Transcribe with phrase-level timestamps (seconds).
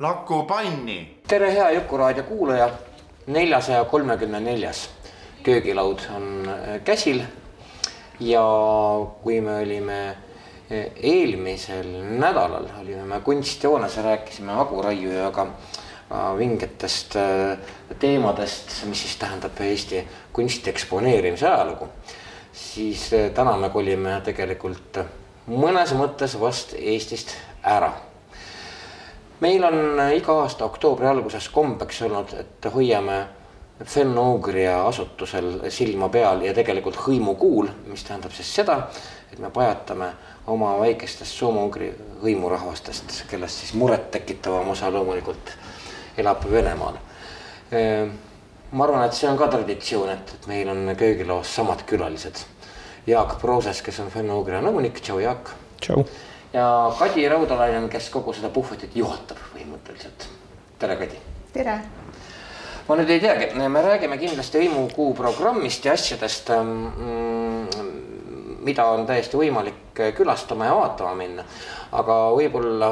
[0.00, 1.18] Laku panni.
[1.26, 2.70] tere, hea Jukuraadio kuulaja.
[3.26, 4.90] neljasaja kolmekümne neljas
[5.42, 7.22] köögilaud on äh, käsil.
[8.20, 8.42] ja
[9.22, 15.46] kui me olime äh, eelmisel nädalal olime me kunstjoones ja rääkisime aguraiujaga
[16.38, 17.58] vingetest äh,
[17.98, 21.88] teemadest, mis siis tähendab Eesti kunsti eksponeerimise ajalugu.
[22.52, 25.02] siis täna me kolime tegelikult
[25.48, 27.92] mõnes mõttes vast Eestist ära
[29.40, 33.18] meil on iga aasta oktoobri alguses kombeks olnud, et hoiame
[33.84, 38.80] Fenno-Ugria asutusel silma peal ja tegelikult hõimukuul, mis tähendab siis seda,
[39.32, 40.10] et me pajatame
[40.50, 45.52] oma väikestest soome-ugri hõimurahvastest, kellest siis murettekitavam osa loomulikult
[46.18, 46.98] elab Venemaal.
[48.70, 52.42] ma arvan, et see on ka traditsioon, et, et meil on köögilaos samad külalised.
[53.06, 55.54] Jaak Prooses, kes on Fenno-Ugria nõunik, tšau Jaak.
[55.80, 56.02] tšau
[56.52, 60.28] ja Kadi Raudalainen, kes kogu seda puhvetit juhatab põhimõtteliselt.
[60.78, 61.20] tere, Kadi.
[61.52, 61.78] tere.
[62.88, 67.90] ma nüüd ei teagi, me räägime kindlasti hõimukuu programmist ja asjadest mm,,
[68.64, 71.44] mida on täiesti võimalik külastama ja vaatama minna.
[71.92, 72.90] aga võib-olla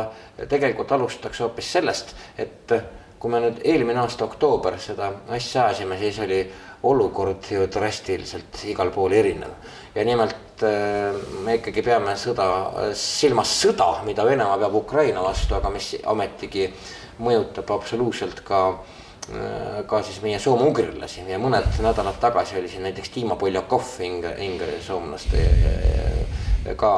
[0.49, 2.73] tegelikult alustaks hoopis sellest, et
[3.19, 6.43] kui me nüüd eelmine aasta oktoober seda asja ajasime, siis oli
[6.91, 9.55] olukord ju drastiliselt igal pool erinev.
[9.95, 12.49] ja nimelt äh, me ikkagi peame sõda,
[12.95, 16.69] silmas sõda, mida Venemaa peab Ukraina vastu, aga mis ometigi
[17.19, 23.15] mõjutab absoluutselt ka äh, ka siis meie soome-ugrilasi ja mõned nädalad tagasi oli siin näiteks
[23.15, 25.47] Dima Poljakov, Ingeri soomlaste
[26.75, 26.93] ka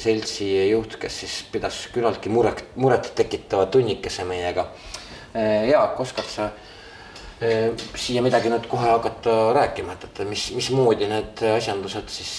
[0.00, 4.66] seltsi juht, kes siis pidas küllaltki muret, muret tekitava tunnikese meiega.
[5.36, 6.48] Äh, Jaak, oskad sa
[7.98, 12.34] siia midagi nüüd kohe hakata rääkima, et, et mis, mismoodi need asjandused siis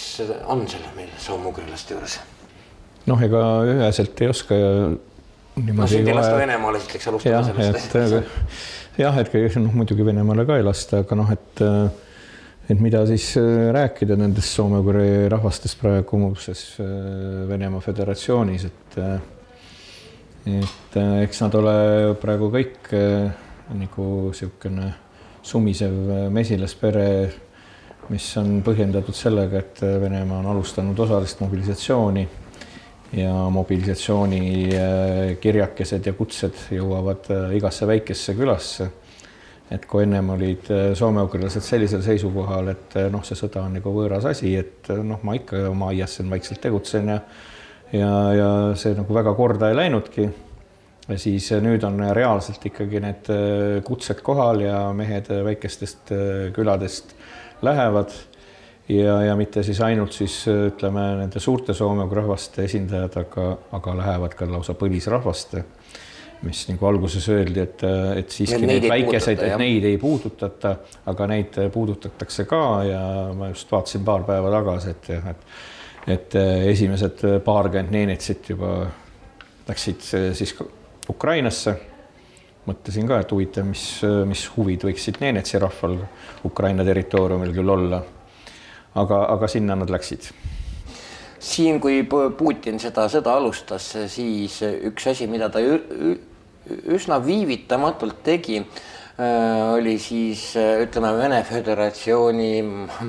[0.51, 2.19] on seal meil soomugrilaste juures?
[3.09, 4.59] noh, ega üheselt ei oska.
[5.57, 7.97] no sind ei lasta Venemaale esiteks alustada sellest.
[9.01, 11.63] jah, et noh, muidugi Venemaale ka ei lasta, aga noh, et
[12.71, 13.33] et mida siis
[13.75, 16.77] rääkida nendest soome-ugri rahvastest praegu muuseas
[17.49, 18.99] Venemaa Föderatsioonis, et
[20.47, 21.75] et eks nad ole
[22.19, 22.93] praegu kõik
[23.77, 24.93] nagu niisugune
[25.43, 27.07] sumisev mesilaspere,
[28.11, 32.27] mis on põhjendatud sellega, et Venemaa on alustanud osalist mobilisatsiooni
[33.13, 34.41] ja mobilisatsiooni
[34.73, 38.89] äh, kirjakesed ja kutsed jõuavad äh, igasse väikesse külasse.
[39.71, 44.25] et kui ennem olid äh, soomeugrilased sellisel seisukohal, et noh, see sõda on nagu võõras
[44.29, 47.19] asi, et noh, ma ikka oma aias siin vaikselt tegutsen ja
[47.93, 50.27] ja, ja see nagu väga korda ei läinudki
[51.15, 56.13] siis äh, nüüd on reaalselt ikkagi need äh, kutsed kohal ja mehed äh, väikestest
[56.55, 57.15] küladest
[57.63, 58.13] lähevad.
[58.91, 63.45] Ja, ja mitte siis ainult siis ütleme nende suurte Soome rahvaste esindajad, aga,
[63.77, 65.63] aga lähevad ka lausa põlisrahvaste,
[66.43, 67.85] mis nagu alguses öeldi, et,
[68.19, 70.73] et siiski ja neid, neid väikeseid, et neid ei puudutata,
[71.13, 73.01] aga neid puudutatakse ka ja
[73.39, 76.35] ma just vaatasin paar päeva tagasi, et jah, et et
[76.67, 78.73] esimesed paarkümmend neenetsit juba
[79.69, 80.03] läksid
[80.35, 80.51] siis
[81.09, 81.75] Ukrainasse.
[82.63, 83.83] mõtlesin ka, et huvitav, mis,
[84.25, 85.97] mis huvid võiksid Nenetsi rahval
[86.47, 88.03] Ukraina territooriumil küll olla.
[88.95, 90.31] aga, aga sinna nad läksid
[91.43, 92.03] siin, kui
[92.37, 100.53] Putin seda sõda alustas, siis üks asi, mida ta üsna viivitamatult tegi, äh, oli siis
[100.55, 102.53] ütleme, Vene Föderatsiooni,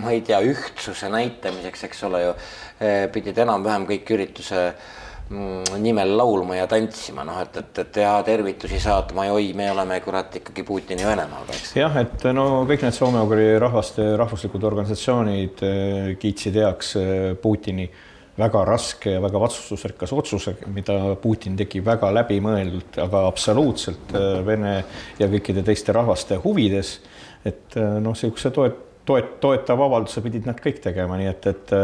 [0.00, 2.35] ma ei tea, ühtsuse näitamiseks, eks ole ju,
[2.81, 8.12] äh, pidid enam-vähem kõik ürituse Mm, nimel laulma ja tantsima, noh, et, et, et ja
[8.26, 11.71] tervitusi saatma ja oi, me oleme kurat ikkagi Putini Venemaaga, eks.
[11.79, 17.88] jah, et no kõik need soome-ugri rahvaste rahvuslikud organisatsioonid eh, kiitsid heaks eh, Putini
[18.37, 24.76] väga raske ja väga vastutusrikas otsuse, mida Putin tegi väga läbimõeldult, aga absoluutselt eh, Vene
[25.23, 26.99] ja kõikide teiste rahvaste huvides.
[27.44, 31.75] et noh, niisuguse toet-, toet-, toetava avalduse pidid nad kõik tegema, nii et, et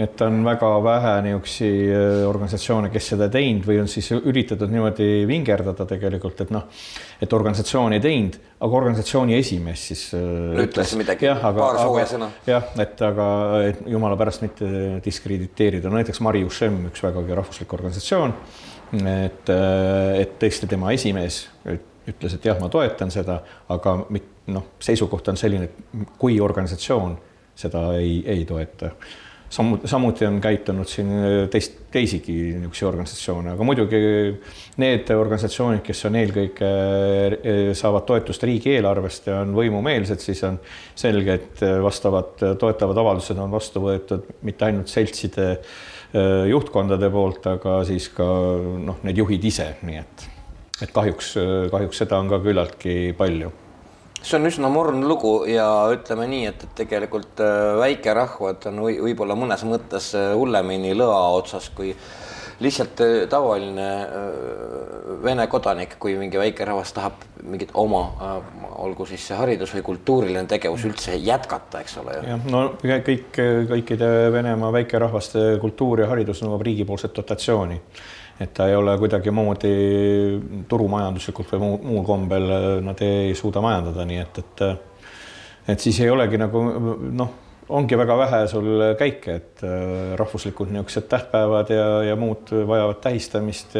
[0.00, 5.26] et on väga vähe niisuguseid äh, organisatsioone, kes seda teinud või on siis üritatud niimoodi
[5.28, 6.64] vingerdada tegelikult, et noh,
[7.20, 10.94] et organisatsioon ei teinud, aga organisatsiooni esimees siis äh, ütles.
[11.00, 12.30] Midagi, paar sooja sõna.
[12.48, 13.28] jah, et aga
[13.68, 14.72] et jumala pärast mitte
[15.04, 18.36] diskrediteerida, no näiteks Mari Ušem, üks vägagi rahvuslik organisatsioon,
[18.96, 21.44] et, äh, et tõesti tema esimees
[22.10, 23.98] ütles, et jah, ma toetan seda, aga
[24.50, 27.18] noh, seisukoht on selline, et kui organisatsioon
[27.60, 28.94] seda ei, ei toeta
[29.50, 34.00] samuti, samuti on käitunud siin äh, teist, teisigi niisuguseid organisatsioone, aga muidugi
[34.82, 40.60] need organisatsioonid, kes on eelkõige, äh, saavad toetust riigieelarvest ja on võimumeelsed, siis on
[40.94, 45.54] selge, et äh, vastavad toetavad avaldused on vastu võetud mitte ainult seltside
[46.50, 48.24] juhtkondade poolt, aga siis ka
[48.82, 50.24] noh, need juhid ise, nii et,
[50.82, 51.36] et kahjuks,
[51.70, 53.52] kahjuks seda on ka küllaltki palju
[54.22, 58.98] see on üsna morn lugu ja ütleme nii, et, et tegelikult äh, väikerahvad on või,
[59.08, 61.94] võib-olla mõnes mõttes äh, hullemini lõa otsas kui
[62.60, 63.88] lihtsalt äh, tavaline
[65.24, 68.02] Vene kodanik, kui mingi väikerahvas tahab mingit oma,
[68.84, 72.14] olgu siis see haridus või kultuuriline tegevus üldse jätkata, eks ole.
[72.24, 77.80] jah, no kõik, kõikide Venemaa väikerahvaste kultuur ja haridus nõuab riigipoolset dotatsiooni
[78.40, 79.72] et ta ei ole kuidagimoodi
[80.68, 82.48] turumajanduslikult või muu, muul kombel
[82.84, 84.64] nad ei suuda majandada, nii et, et
[85.70, 86.62] et siis ei olegi nagu
[87.12, 93.00] noh ongi väga vähe sul käike, et äh, rahvuslikud niisugused tähtpäevad ja, ja muud vajavad
[93.04, 93.76] tähistamist,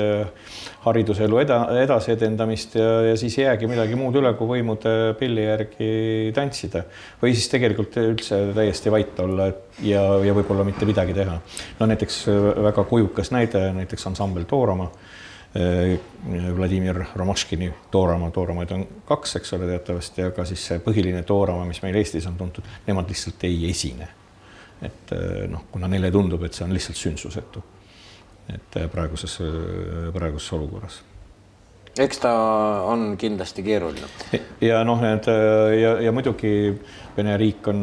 [0.84, 5.90] hariduselu eda, edasiedendamist ja, ja siis ei jäägi midagi muud üle, kui võimude pilli järgi
[6.36, 6.84] tantsida
[7.22, 9.50] või siis tegelikult üldse täiesti vait olla
[9.84, 11.40] ja, ja võib-olla mitte midagi teha.
[11.80, 12.22] no näiteks
[12.70, 15.18] väga kujukas näide, näiteks ansambel Tooramaa Äh,
[16.56, 21.80] Vladimir Romaškini toorama, tooramaid on kaks, eks ole, teatavasti, aga siis see põhiline toorama, mis
[21.82, 24.08] meil Eestis on tuntud, nemad lihtsalt ei esine.
[24.82, 27.62] et äh, noh, kuna neile tundub, et see on lihtsalt sündsusetu.
[28.54, 29.40] et äh, praeguses,
[30.14, 31.02] praeguses olukorras
[31.98, 32.30] eks ta
[32.86, 34.06] on kindlasti keeruline.
[34.70, 35.26] ja noh, need
[35.80, 36.78] ja, ja muidugi
[37.16, 37.82] Vene riik on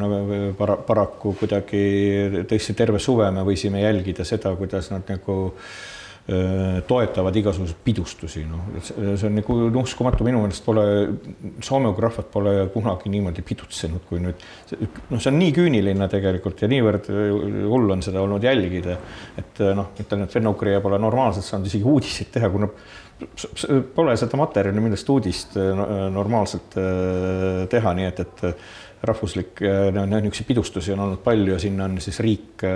[0.58, 1.84] para, paraku kuidagi
[2.48, 5.97] tõesti terve suve me võisime jälgida seda, kuidas nad nagu äh, Äh,
[6.28, 10.84] toetavad igasuguseid pidustusi, noh, see on nagu uskumatu, minu meelest pole,
[11.64, 14.44] soome-ugri rahvad pole kunagi niimoodi pidutsenud, kui nüüd,
[14.76, 18.98] noh, see on nii küüniline tegelikult ja niivõrd hull on seda olnud jälgida,
[19.40, 22.68] et noh, ütlen, et vene-ugri pole normaalselt saanud isegi uudiseid teha, kuna
[23.96, 25.56] pole seda materjali, millest uudist
[26.14, 28.44] normaalselt äh, teha, nii et, et
[29.04, 32.72] rahvuslik, niisuguseid pidustusi on olnud palju ja sinna on siis riik äh,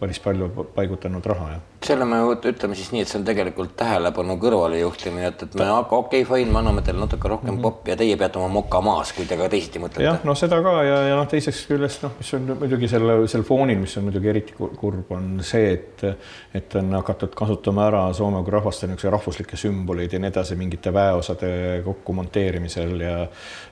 [0.00, 1.58] päris palju paigutanud raha ja.
[1.86, 5.98] selle me ütleme siis nii, et see on tegelikult tähelepanu kõrvalejuhtimine, et, et me okei
[5.98, 7.62] okay,, fine, me anname teile natuke rohkem mm -hmm.
[7.62, 10.06] poppi ja teie peate oma moka maas, kui te ka teisiti mõtlete.
[10.06, 13.42] jah, no seda ka ja, ja noh, teisest küljest noh, mis on muidugi selle, sel
[13.42, 16.06] foonil, mis on muidugi eriti kurb, on see, et,
[16.54, 21.82] et on hakatud kasutama ära soome rahvaste niisuguseid rahvuslikke sümboleid ja nii edasi mingite väeosade
[21.84, 23.16] kokku monteerimisel ja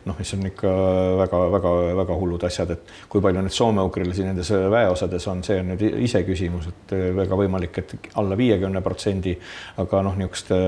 [0.04, 0.74] noh, mis on ikka
[1.18, 6.68] väga-väga-väga hullud asjad, et kui palju nüüd soome-ugrilasi nendes väeosades on, see on nüüd iseküsimus,
[6.72, 9.36] et väga võimalik, et alla viiekümne protsendi,
[9.82, 10.58] aga noh, niisuguste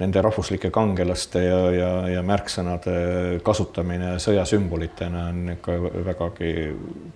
[0.00, 5.78] nende rahvuslike kangelaste ja, ja, ja märksõnade kasutamine sõjasümbolitena on ikka
[6.10, 6.52] vägagi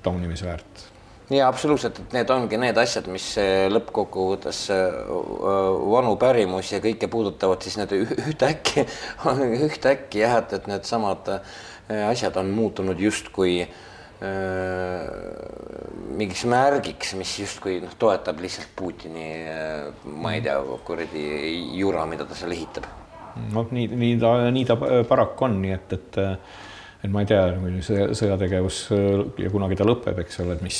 [0.03, 0.89] taunimisväärt.
[1.33, 3.25] Ja absoluutselt, et need ongi need asjad, mis
[3.73, 4.67] lõppkokkuvõttes
[5.95, 8.85] vanu pärimusi ja kõike puudutavad, siis need ühtäkki,
[9.69, 11.41] ühtäkki jah, et, et needsamad Äh,
[12.09, 13.69] asjad on muutunud justkui äh,
[16.17, 21.25] mingiks märgiks, mis justkui noh, toetab lihtsalt Putini äh,, ma ei tea, kuradi
[21.79, 22.87] jura, mida ta seal ehitab.
[23.53, 26.23] noh, nii, nii ta, nii ta paraku on, nii et, et
[27.03, 27.49] et ma ei tea,
[27.83, 28.77] see sõjategevus
[29.43, 30.79] ja kunagi ta lõpeb, eks ole, et mis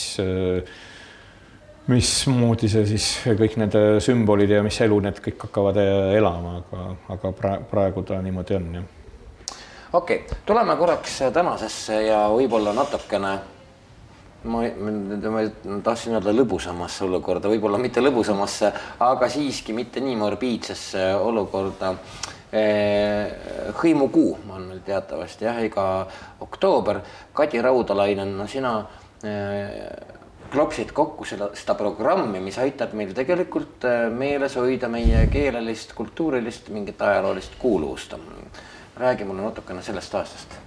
[1.91, 3.07] mismoodi see siis
[3.41, 6.85] kõik need sümbolid ja mis elu need kõik hakkavad elama, aga,
[7.17, 7.33] aga
[7.73, 9.02] praegu ta niimoodi on jah
[9.93, 13.33] okei okay., tuleme korraks tänasesse ja võib-olla natukene
[14.45, 14.63] ma,
[15.31, 15.43] ma
[15.85, 18.73] tahtsin öelda lõbusamasse olukorda, võib-olla mitte lõbusamasse,
[19.05, 21.97] aga siiski mitte nii morbiidsesse olukorda.
[23.81, 25.85] hõimukuu on meil teatavasti jah, iga
[26.45, 26.99] oktoober.
[27.33, 28.75] Kadi Raudalainen, no sina
[30.53, 37.01] klopsid kokku seda, seda programmi, mis aitab meil tegelikult meeles hoida meie keelelist, kultuurilist, mingit
[37.01, 38.19] ajaloolist kuuluvust
[38.97, 40.59] räägi mulle natukene sellest aastast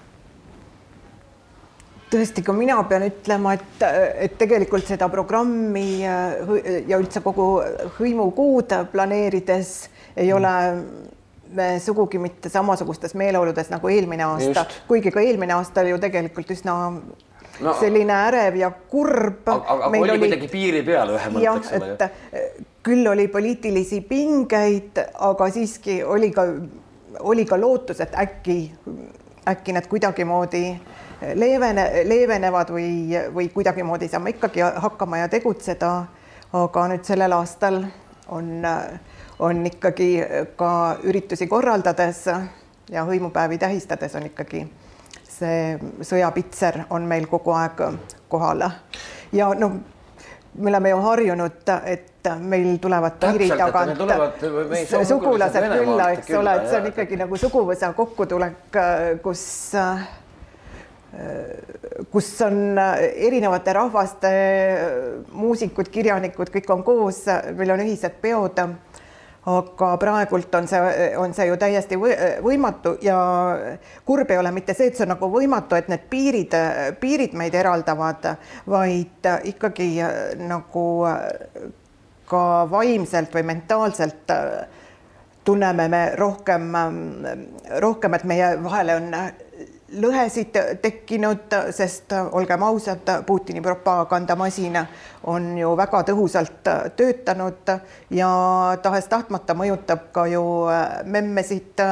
[2.15, 3.83] tõesti, ka mina pean ütlema, et,
[4.27, 7.49] et tegelikult seda programmi ja üldse kogu
[7.97, 9.75] hõimukuud planeerides
[10.15, 10.53] ei ole
[11.55, 16.51] me sugugi mitte samasugustes meeleoludes nagu eelmine aasta, kuigi ka eelmine aasta oli ju tegelikult
[16.55, 19.43] üsna no, selline ärev ja kurb.
[19.45, 21.91] aga, aga oli, kuidagi piiri peal mõtte, eks ole.
[21.93, 26.47] et küll oli poliitilisi pingeid, aga siiski oli ka,
[27.19, 28.73] oli ka lootus, et äkki,
[29.47, 30.63] äkki need kuidagimoodi
[31.33, 32.89] leevene, leevenevad või,
[33.33, 36.05] või kuidagimoodi saame ikkagi hakkama ja tegutseda.
[36.55, 37.81] aga nüüd sellel aastal
[38.31, 38.63] on,
[39.39, 40.09] on ikkagi
[40.55, 42.25] ka üritusi korraldades
[42.89, 44.67] ja hõimupäevi tähistades on ikkagi
[45.35, 47.81] see sõjapitser on meil kogu aeg
[48.31, 48.63] kohal
[49.35, 49.79] ja noh,
[50.57, 54.03] me oleme ju harjunud, et meil tulevad piiri tagant.
[55.07, 58.79] sugulased külla, eks ole, et see on ikkagi nagu suguvõsa kokkutulek,
[59.23, 59.43] kus
[62.11, 64.31] kus on erinevate rahvaste
[65.31, 67.21] muusikud, kirjanikud, kõik on koos,
[67.55, 68.59] meil on ühised peod
[69.45, 70.79] aga praegult on see,
[71.21, 71.97] on see ju täiesti
[72.41, 73.17] võimatu ja
[74.05, 76.55] kurb ei ole mitte see, et see on nagu võimatu, et need piirid,
[77.01, 78.31] piirid meid eraldavad,
[78.69, 79.89] vaid ikkagi
[80.49, 80.87] nagu
[82.25, 84.33] ka vaimselt või mentaalselt
[85.45, 86.71] tunneme me rohkem,
[87.79, 89.11] rohkem, et meie vahele on
[90.01, 94.77] lõhesid tekkinud, sest olgem ausad, Putini propagandamasin
[95.31, 97.71] on ju väga tõhusalt töötanud
[98.13, 98.29] ja
[98.83, 100.43] tahes-tahtmata mõjutab ka ju
[101.05, 101.83] memmesid,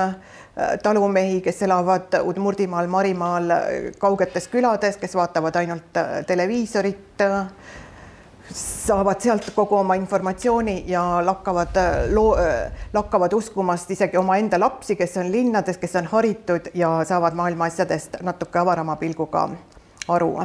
[0.83, 3.55] talumehi, kes elavad Udmurdimaal, Marimaal,
[3.99, 7.23] kaugetes külades, kes vaatavad ainult televiisorit
[8.51, 11.79] saavad sealt kogu oma informatsiooni ja lakkavad
[12.11, 12.37] loo-,
[12.93, 18.19] lakkavad uskumast isegi omaenda lapsi, kes on linnades, kes on haritud ja saavad maailma asjadest
[18.21, 19.47] natuke avarama pilguga
[20.07, 20.35] aru.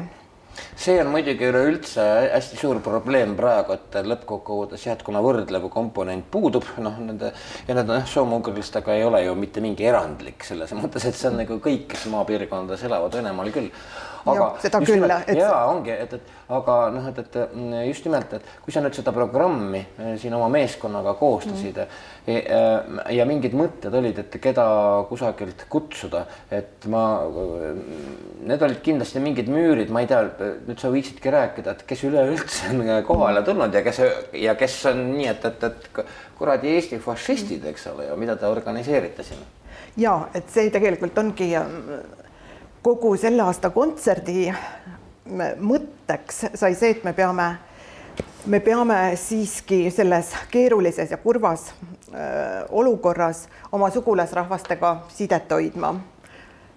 [0.79, 6.27] See on muidugi üleüldse hästi suur probleem praegu, et lõppkokkuvõttes jah, et kuna võrdlev komponent
[6.31, 7.33] puudub, noh, nende
[7.69, 11.39] ja need noh, soome-ugrilastega ei ole ju mitte mingi erandlik selles mõttes, et see on
[11.43, 13.71] nagu kõik, kes maapiirkondades elavad Venemaal küll
[14.25, 15.05] aga seda küll.
[15.05, 15.37] Et...
[15.39, 18.97] ja ongi, et, et aga noh, et, et mm, just nimelt, et kui sa nüüd
[18.97, 22.31] seda programmi eh, siin oma meeskonnaga koostasid mm.
[22.33, 22.63] ja,
[23.19, 24.67] ja mingid mõtted olid, et keda
[25.11, 27.05] kusagilt kutsuda, et ma,
[28.49, 30.25] need olid kindlasti mingid müürid, ma ei tea,
[30.69, 34.03] nüüd sa võiksidki rääkida, et kes üleüldse on kohale tulnud ja kes
[34.39, 36.03] ja kes on nii, et, et, et
[36.39, 39.47] kuradi Eesti fašistid, eks ole, ja mida te organiseerite siin?
[39.99, 41.49] ja et see tegelikult ongi
[42.89, 44.49] kogu selle aasta kontserdi
[45.61, 47.49] mõtteks sai see, et me peame,
[48.49, 55.99] me peame siiski selles keerulises ja kurvas äh, olukorras oma sugulasrahvastega sidet hoidma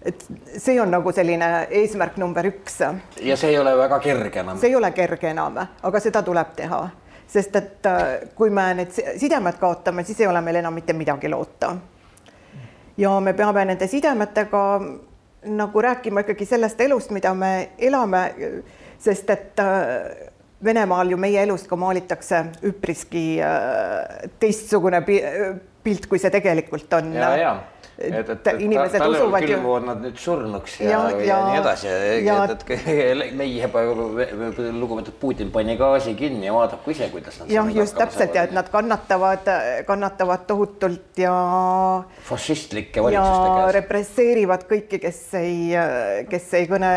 [0.01, 0.25] et
[0.57, 1.47] see on nagu selline
[1.79, 2.81] eesmärk number üks.
[3.21, 4.59] ja see ei ole väga kerge enam.
[4.59, 6.81] see ei ole kerge enam, aga seda tuleb teha,
[7.27, 8.03] sest et äh,
[8.35, 11.71] kui me need sidemed kaotame, siis ei ole meil enam mitte midagi loota.
[12.97, 14.65] ja me peame nende sidemetega
[15.45, 18.25] nagu rääkima ikkagi sellest elust, mida me elame,
[19.01, 20.29] sest et äh,
[20.61, 27.13] Venemaal ju meie elust ka maalitakse üpriski äh, teistsugune pilt, kui see tegelikult on.
[27.17, 27.53] ja, ja
[28.09, 29.49] et, et inimesed ta, usuvad ju.
[29.53, 33.69] külmuvad nad nüüd surnuks ja, ja, ja, ja nii edasi, et, et meie
[34.81, 37.51] lugupeetud Putin pani gaasi kinni ja vaadaku ise, kuidas nad.
[37.51, 39.51] jah, just täpselt ja et nad kannatavad,
[39.87, 41.35] kannatavad tohutult ja.
[42.29, 43.75] fašistlike valitsuste käes.
[43.79, 45.55] represseerivad kõiki, kes ei,
[46.29, 46.91] kes ei kõne,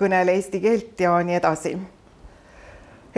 [0.00, 1.76] kõnele eesti keelt ja nii edasi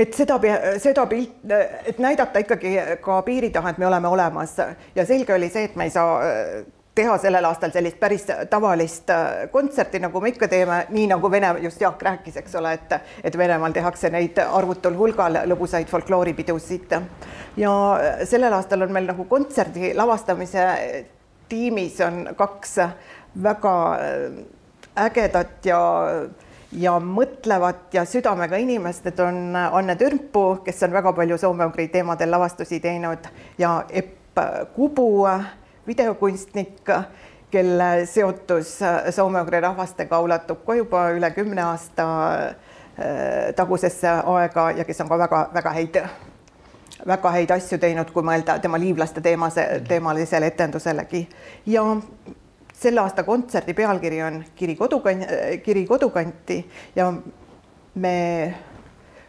[0.00, 0.38] et seda,
[0.80, 1.40] seda pilt,
[1.86, 4.56] et näidata ikkagi ka piiri taha, et me oleme olemas
[4.94, 6.20] ja selge oli see, et me ei saa
[6.94, 11.52] teha sellel aastal sellist päris tavalist äh, kontserti, nagu me ikka teeme, nii nagu Vene,
[11.62, 16.96] just Jaak rääkis, eks ole, et, et Venemaal tehakse neid arvutul hulgal lõbusaid folklooripidusid.
[17.56, 17.72] ja
[18.24, 20.66] sellel aastal on meil nagu kontserdi lavastamise
[21.48, 22.76] tiimis on kaks
[23.42, 24.44] väga äh,
[25.06, 25.80] ägedat ja
[26.72, 32.30] ja mõtlevat ja südamega inimest, need on Anne Türmpuu, kes on väga palju soome-ugri teemadel
[32.30, 33.26] lavastusi teinud
[33.58, 34.38] ja Epp
[34.74, 35.26] Kubu
[35.90, 36.88] videokunstnik,
[37.50, 38.76] kelle seotus
[39.16, 42.06] soome-ugri rahvastega ulatub ka juba üle kümne aasta
[42.46, 45.98] äh, tagusesse aega ja kes on ka väga-väga häid,
[47.10, 51.24] väga häid asju teinud, kui mõelda tema liivlaste teemase, teemalisele etenduselegi
[51.74, 51.84] ja
[52.80, 55.26] selle aasta kontserdi pealkiri on Kiri kodukant,
[55.64, 56.62] Kiri kodukanti
[56.96, 57.10] ja
[57.94, 58.14] me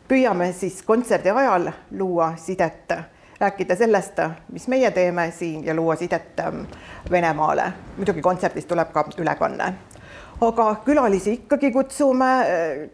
[0.07, 2.93] püüame siis kontserdi ajal luua sidet
[3.41, 4.21] rääkida sellest,
[4.53, 6.63] mis meie teeme siin ja luua sidet ähm,
[7.11, 7.71] Venemaale.
[7.97, 9.73] muidugi kontserdist tuleb ka ülekanne.
[10.41, 12.89] aga külalisi ikkagi kutsume äh,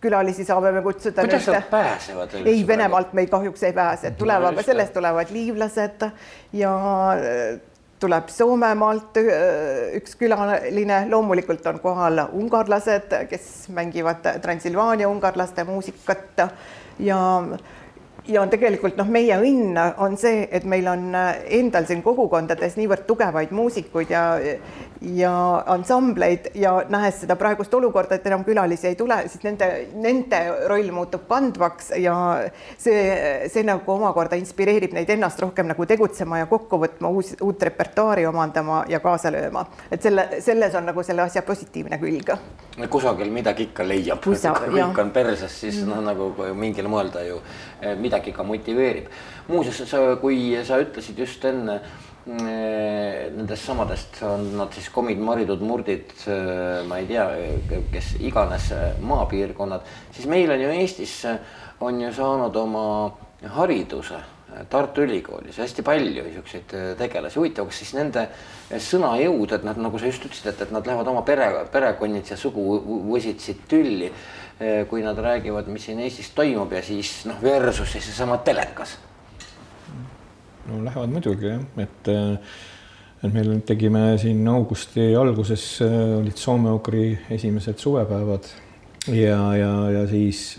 [0.00, 1.26] külalisi saame me kutsuda.
[1.26, 2.34] kuidas nad pääsevad?
[2.44, 6.10] ei, Venemaalt me kahjuks ei pääse, tulevad, sellest tulevad liivlased
[6.52, 6.74] ja
[7.12, 7.60] äh,
[8.00, 9.16] tuleb Soomemaalt
[9.96, 16.44] üks külaline, loomulikult on kohal ungarlased, kes mängivad Transilvaania ungarlaste muusikat
[16.98, 17.20] ja
[18.28, 23.04] ja on tegelikult noh, meie õnn on see, et meil on endal siin kogukondades niivõrd
[23.08, 24.24] tugevaid muusikuid ja
[25.04, 29.68] ja ansambleid ja nähes seda praegust olukorda, et enam külalisi ei tule, siis nende,
[30.00, 30.40] nende
[30.70, 32.14] roll muutub kandvaks ja
[32.78, 33.02] see,
[33.52, 38.26] see nagu omakorda inspireerib neid ennast rohkem nagu tegutsema ja kokku võtma, uus, uut repertuaari
[38.30, 39.66] omandama ja kaasa lööma.
[39.90, 42.32] et selle, selles on nagu selle asja positiivne külg.
[42.90, 47.40] kusagil midagi ikka leiab, kui kõik on perses, siis noh, nagu mingil moel ta ju
[48.00, 49.06] midagi ka motiveerib.
[49.48, 51.80] muuseas, kui sa ütlesid just enne
[52.24, 56.14] nendest samadest on nad siis komid, maridud, murdid,
[56.88, 57.26] ma ei tea,
[57.92, 58.70] kes iganes
[59.04, 61.18] maapiirkonnad, siis meil on ju Eestis
[61.84, 62.86] on ju saanud oma
[63.58, 64.22] hariduse
[64.70, 68.26] Tartu Ülikoolis hästi palju niisuguseid tegelasi, huvitav, kas siis nende
[68.70, 72.38] sõnajõud, et nad, nagu sa just ütlesid, et, et nad lähevad oma pere, perekonnid ja
[72.38, 74.12] suguvõsid siit tülli,
[74.90, 78.98] kui nad räägivad, mis siin Eestis toimub ja siis noh, versus siis seesama telekas
[80.68, 82.10] no lähevad muidugi jah, et
[83.24, 88.48] et meil tegime siin augusti alguses olid soome-ugri esimesed suvepäevad
[89.08, 90.56] ja, ja, ja siis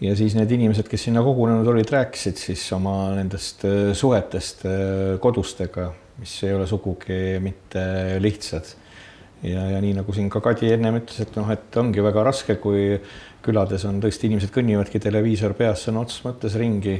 [0.00, 3.64] ja siis need inimesed, kes sinna kogunenud olid, rääkisid siis oma nendest
[3.98, 4.62] suhetest
[5.22, 7.82] kodustega, mis ei ole sugugi mitte
[8.22, 8.74] lihtsad.
[9.42, 12.58] Ja, ja nii nagu siin ka Kadi ennem ütles, et noh, et ongi väga raske,
[12.62, 12.98] kui
[13.44, 16.96] külades on tõesti inimesed kõnnivadki televiisor peas sõna otseses mõttes ringi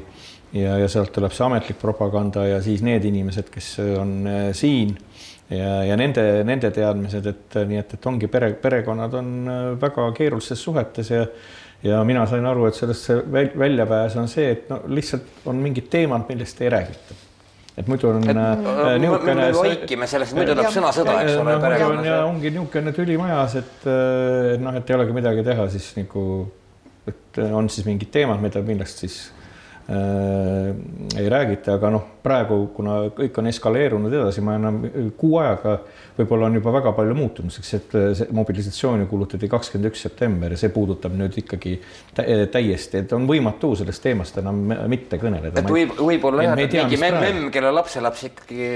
[0.54, 4.95] ja, ja sealt tuleb see ametlik propaganda ja siis need inimesed, kes on äh, siin
[5.50, 10.11] ja, ja nende, nende teadmised, et nii et, et ongi pere, perekonnad on äh, väga
[10.18, 11.25] keerulistes suhetes ja
[11.78, 15.87] ja mina sain aru, et sellest see väljapääs on see, et no lihtsalt on mingid
[15.92, 17.27] teemad, millest ei räägita
[17.78, 19.38] et muidu on äh, niisugune.
[19.38, 21.56] me vaikime sellest, muidu tuleb sõnasõda, eks ole.
[22.26, 23.88] Ongi niisugune tüli majas, et
[24.62, 26.23] noh, et ei olegi midagi teha, siis nagu,
[27.08, 29.18] et on siis mingid teemad, mida, millest siis
[29.88, 30.75] Äh,
[31.16, 34.82] ei räägita, aga noh, praegu, kuna kõik on eskaleerunud edasi, ma enam
[35.16, 35.78] kuu ajaga
[36.18, 40.54] võib-olla on juba väga palju muutunud, sest et see mobilisatsioon ju kuulutati kakskümmend üks september
[40.54, 41.76] ja see puudutab nüüd ikkagi
[42.14, 45.62] täiesti, et on võimatu sellest teemast enam mitte kõneleda.
[45.62, 48.70] et võib, võib-olla jah, et mingi memm, kelle lapselaps ikkagi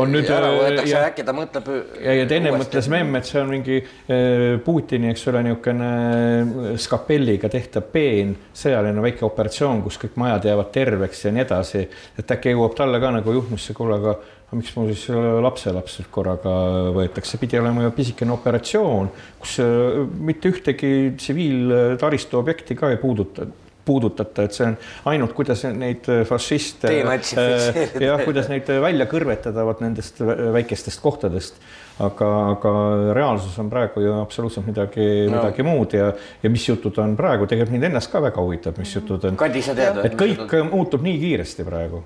[0.00, 1.70] on nüüd ära võetakse ja äkki ta mõtleb.
[2.00, 7.50] ja, ja teine mõtles memm, et see on mingi äh, Putini, eks ole, niisugune skapelliga
[7.52, 11.86] tehtav peen sõjaline väike operatsioon, kus kõik majad jäävad terveks ja nii edasi,
[12.18, 14.16] et äkki jõuab talle ka nagu juhmusse, kuule, aga
[14.56, 15.06] miks mul siis
[15.44, 16.52] lapselaps korraga
[16.96, 19.10] võetakse, pidi olema ju pisikene operatsioon,
[19.42, 23.48] kus äh, mitte ühtegi tsiviiltaristu objekti ka ei puuduta
[23.90, 24.74] puudutata, et see on
[25.08, 31.56] ainult, kuidas neid fašiste, äh, jah, kuidas neid välja kõrvetada vot nendest väikestest kohtadest
[32.00, 32.72] aga, aga
[33.16, 36.10] reaalsus on praegu ju absoluutselt midagi no., midagi muud ja,
[36.42, 39.36] ja mis jutud on praegu, tegelikult mind ennast ka väga huvitab, mis jutud on.
[39.40, 40.00] Kadi, sa tead?
[40.06, 42.02] et kõik muutub nii kiiresti praegu.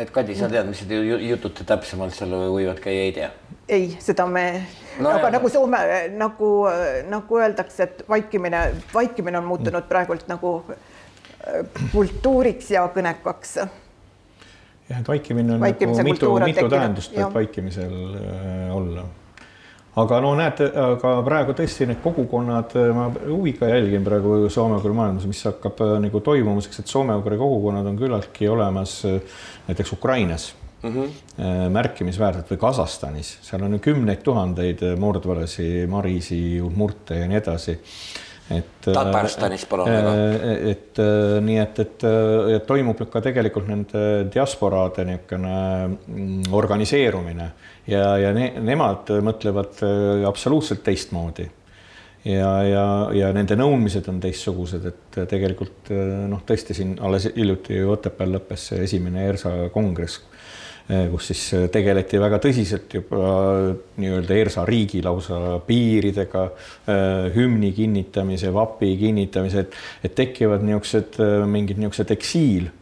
[0.00, 3.30] Et Kadi, sa tead, mis need jutud täpsemalt seal võivad käia, ei tea?
[3.70, 4.44] ei, seda me
[4.98, 5.34] no,, aga jah.
[5.36, 5.82] nagu Soome
[6.16, 6.48] nagu,
[7.10, 15.08] nagu öeldakse, et vaikimine, vaikimine on muutunud praegult nagu äh, kultuuriks ja kõnekaks jah, et
[15.08, 19.06] vaikimine on Vaikimise nagu mitu, mitu tähendust võib vaikimisel äh, olla.
[19.98, 25.26] Aga no näete, aga praegu tõesti need kogukonnad, äh, ma huviga jälgin praegu soome-ugri maailmas,
[25.30, 29.00] mis hakkab äh, nagu toimuma, sest et soome-ugri kogukonnad on küllaltki olemas
[29.66, 31.68] näiteks Ukrainas mm -hmm.
[31.70, 37.78] märkimisväärselt või Kasahstanis, seal on ju kümneid tuhandeid murdvarasi, marisi, murte ja nii edasi
[38.50, 38.92] et.
[38.92, 40.14] Tatarstanis palun väga.
[40.70, 41.00] et,
[41.44, 42.06] nii et, et,
[42.56, 45.54] et toimub ka tegelikult nende diasporaade niisugune
[45.88, 47.50] mm, organiseerumine
[47.90, 51.48] ja, ja ne, nemad mõtlevad äh, absoluutselt teistmoodi.
[52.28, 57.78] Ja, ja, ja nende nõudmised on teistsugused, et tegelikult äh, noh, tõesti siin alles hiljuti
[57.80, 60.26] ju Otepääl lõppes see esimene ERSA kongress,
[60.90, 63.20] kus siis tegeleti väga tõsiselt juba
[64.02, 66.42] nii-öelda ERSA riigi lausa piiridega,
[67.36, 72.79] hümni kinnitamise, vapi kinnitamise, et, et tekivad niisugused mingid niisugused eksiil Äh,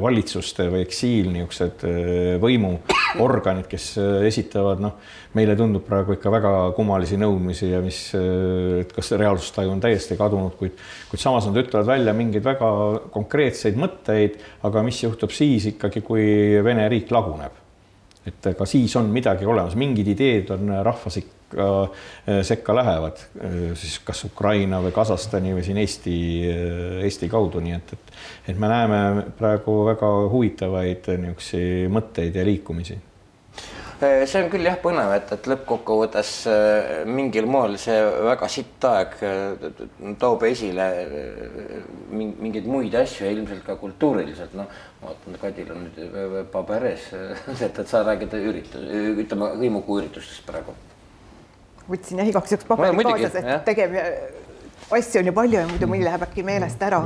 [0.00, 4.94] valitsuste või eksiil niisugused äh, võimuorganid, kes äh, esitavad, noh,
[5.36, 10.56] meile tundub praegu ikka väga kummalisi nõudmisi ja mis, et kas reaalsustaju on täiesti kadunud,
[10.56, 12.70] kuid, kuid samas nad ütlevad välja mingeid väga
[13.12, 16.24] konkreetseid mõtteid, aga mis juhtub siis ikkagi, kui
[16.64, 17.60] Vene riik laguneb?
[18.22, 21.41] et ka siis on midagi olemas, mingid ideed on rahvas ka
[22.48, 23.20] sekka lähevad,
[23.78, 26.16] siis kas Ukraina või Kasahstani või siin Eesti,
[27.04, 28.12] Eesti kaudu, nii et, et,
[28.52, 29.00] et me näeme
[29.38, 32.98] praegu väga huvitavaid niisuguseid mõtteid ja liikumisi
[34.02, 37.94] Äh, see on küll jah põnev, et, et lõppkokkuvõttes äh, mingil moel see
[38.26, 39.68] väga sitt aeg äh,
[40.18, 40.88] toob esile
[42.10, 44.66] mingeid muid asju ja ilmselt ka kultuuriliselt, noh,
[44.98, 47.12] ma vaatan, Kadil on nüüd paber ees,
[47.68, 48.88] et, et sa räägid üritus,
[49.22, 50.74] ütleme hõimukuu üritustest praegu.
[51.90, 53.98] Võtsin jah igaks juhuks paberi kaasas, et tegev,
[54.92, 57.04] asju on ju palju ja muidu mõni läheb äkki meelest ära.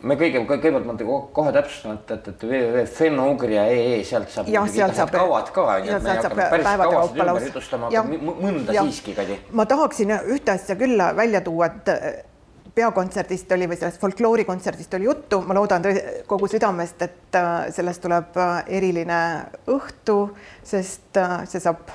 [0.00, 5.12] Me kõige, kõigepealt ma kohe täpsustan, et, et, et www.fenno-ugria.ee, sealt saab jah, sealt saab
[5.12, 8.84] kavad ka, nii et me ei hakka päris kavasid ümber jutustama, aga mõnda ja.
[8.88, 9.36] siiski, Kadi.
[9.52, 12.08] ma tahaksin ühte asja küll välja tuua, et äh,
[12.80, 15.84] peakontserdist oli või sellest folkloorikontserdist oli juttu, ma loodan
[16.30, 19.20] kogu südamest, et äh, sellest tuleb äh, eriline
[19.68, 20.22] õhtu,
[20.64, 21.92] sest see saab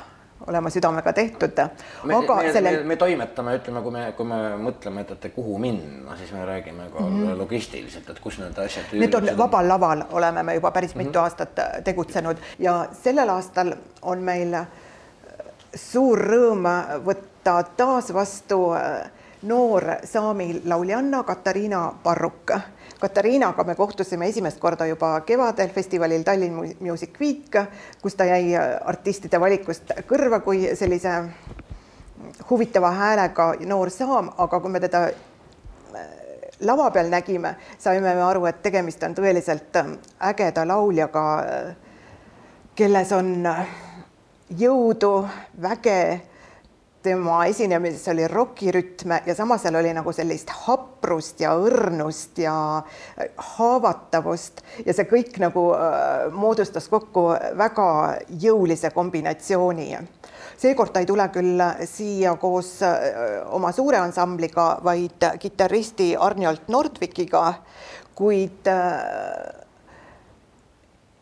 [0.47, 1.59] olema südamega tehtud.
[1.59, 2.77] aga me, sellel...
[2.77, 6.45] me, me toimetame, ütleme, kui me, kui me mõtleme, et, et kuhu minna, siis me
[6.45, 7.37] räägime ka mm -hmm.
[7.37, 8.93] logistiliselt, et kus need asjad.
[8.93, 11.23] Need on vabal laval, oleme me juba päris mitu mm -hmm.
[11.23, 14.67] aastat äh, tegutsenud ja sellel aastal on meil äh,
[15.75, 16.67] suur rõõm
[17.05, 19.09] võtta taas vastu äh,
[19.41, 22.51] noor saami lauljanna Katariina Parruk
[23.05, 27.53] Katariinaga me kohtusime esimest korda juba kevadel festivalil Tallinn Music Week,
[28.01, 31.13] kus ta jäi artistide valikust kõrva kui sellise
[32.49, 36.07] huvitava häälega noor saam, aga kui me teda äh,
[36.65, 39.91] lava peal nägime, saime me aru, et tegemist on tõeliselt äh,
[40.31, 41.75] ägeda lauljaga, äh,
[42.75, 43.35] kelles on
[44.49, 45.13] jõudu,
[45.61, 45.99] väge
[47.05, 53.29] tema esinemises oli rokirütme ja samas seal oli nagu sellist haprust ja õrnust ja äh,
[53.55, 57.87] haavatavust ja see kõik nagu äh, moodustas kokku väga
[58.45, 59.89] jõulise kombinatsiooni.
[60.57, 62.97] seekord ta ei tule küll siia koos äh,
[63.53, 67.45] oma suure ansambliga, vaid kitarristi Arnold Nordvikiga,
[68.15, 68.67] kuid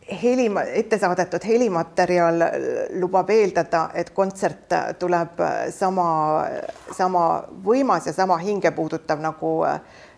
[0.08, 2.44] heli, ette saadetud helimaterjal
[3.00, 5.40] lubab eeldada, et kontsert tuleb
[5.72, 6.08] sama,
[6.92, 7.26] sama
[7.64, 9.56] võimas ja sama hingepuudutav nagu,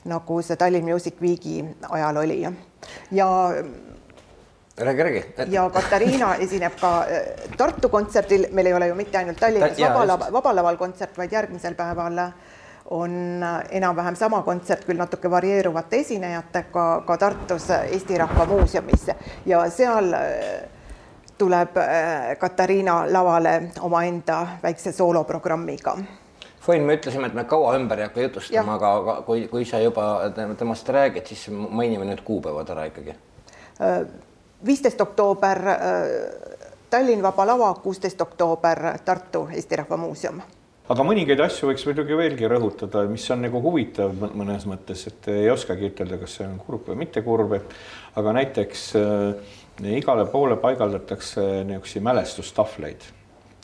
[0.05, 2.43] nagu see Tallinn Music Weeki ajal oli.
[3.11, 3.29] ja
[4.79, 5.25] räägi, räägi.
[5.51, 7.23] ja Katariina esineb ka äh,
[7.57, 11.75] Tartu kontserdil, meil ei ole ju mitte ainult Tallinnas Ta, Vabalaval, Vabalaval kontsert, vaid järgmisel
[11.75, 12.19] päeval
[12.91, 19.09] on enam-vähem sama kontsert, küll natuke varieeruvate esinejatega ka Tartus Eesti Rahva Muuseumis
[19.47, 20.69] ja seal äh,
[21.39, 25.97] tuleb äh, Katariina lavale omaenda väikse sooloprogrammiga.
[26.61, 30.31] Foin, me ütlesime, et me kaua ümber ei hakka jutustama, aga, kui, kui sa juba
[30.59, 33.15] temast räägid, siis mainime need kuupäevad ära ikkagi.
[33.81, 34.03] Äh,
[34.67, 35.63] viisteist oktoober
[36.91, 40.43] Tallinn Vaba Lava, kuusteist oktoober Tartu Eesti Rahva Muuseum
[40.93, 45.51] aga mõningaid asju võiks muidugi veelgi rõhutada, mis on nagu huvitav mõnes mõttes, et ei
[45.53, 47.77] oskagi ütelda, kas see on kurb või mitte kurb, et
[48.21, 49.55] aga näiteks äh,
[49.97, 53.13] igale poole paigaldatakse niisuguseid mälestustahvleid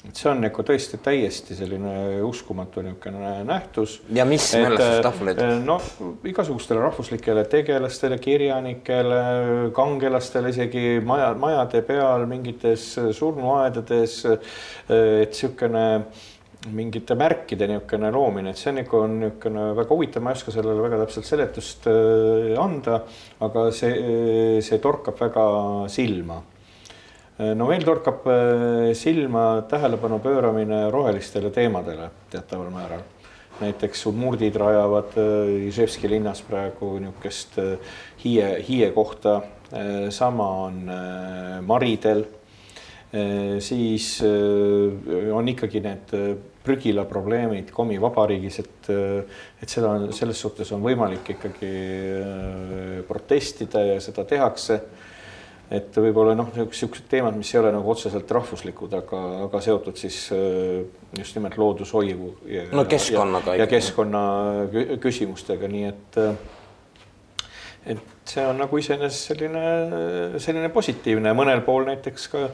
[0.03, 1.93] et see on nagu tõesti täiesti selline
[2.27, 4.01] uskumatu niisugune nähtus.
[4.11, 5.39] ja mis mälestustahvleid?
[5.39, 5.85] Äh, noh,
[6.27, 9.21] igasugustele rahvuslikele tegelastele, kirjanikele,
[9.77, 14.19] kangelastele, isegi maja, majade peal, mingites surnuaedades.
[14.27, 14.53] Äh,
[15.23, 15.87] et niisugune
[16.71, 20.85] mingite märkide niisugune loomine, et see nagu on niisugune väga huvitav, ma ei oska sellele
[20.85, 23.01] väga täpselt seletust äh, anda,
[23.43, 25.47] aga see, see torkab väga
[25.93, 26.39] silma.
[27.39, 33.09] Äh, no veel torkab äh, silma tähelepanu pööramine rohelistele teemadele teataval määral.
[33.63, 35.13] näiteks udmurdid rajavad
[35.69, 37.59] Iževski linnas praegu niisugust
[38.25, 39.43] hiie, hiie kohta.
[40.11, 40.91] sama on
[41.65, 42.25] Maridel
[43.61, 44.23] siis
[45.33, 46.13] on ikkagi need
[46.65, 48.91] prügila probleemid Komi vabariigis, et,
[49.63, 51.71] et seda on, selles suhtes on võimalik ikkagi
[52.19, 54.81] äh, protestida ja seda tehakse.
[55.73, 60.19] et võib-olla noh, niisugused teemad, mis ei ole nagu otseselt rahvuslikud, aga, aga seotud siis
[60.37, 60.83] äh,
[61.19, 64.25] just nimelt loodushoiu ja, no keskkonnaga ja, ja keskkonna
[65.01, 66.21] küsimustega, nii et
[67.93, 69.65] et see on nagu iseenesest selline,
[70.43, 72.45] selline positiivne, mõnel pool näiteks ka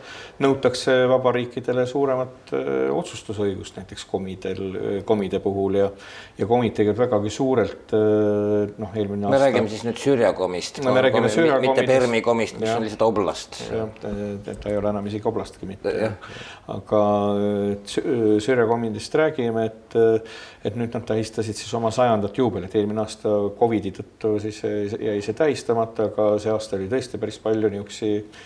[0.42, 2.52] nõutakse vabariikidele suuremat
[2.94, 4.64] otsustusõigust, näiteks komidel,
[5.08, 5.90] komide puhul ja
[6.38, 7.92] ja komid tegelikult vägagi suurelt
[8.78, 9.34] noh, eelmine aasta.
[9.34, 11.80] me räägime siis nüüd Süüria komist me räägime Süüria komist.
[11.80, 12.76] mitte Permi komist, mis ja.
[12.76, 13.58] on lihtsalt oblast.
[13.72, 15.94] jah, ta ei ole enam isegi oblastki mitte.
[16.74, 17.02] aga
[17.88, 19.98] Süüria komidest räägime, et,
[20.64, 25.36] et nüüd nad tähistasid siis oma sajandat juubelit, eelmine aasta Covidi tõttu siis jäi see
[25.68, 28.40] tähistamata, aga see aasta oli tõesti päris palju niisuguseid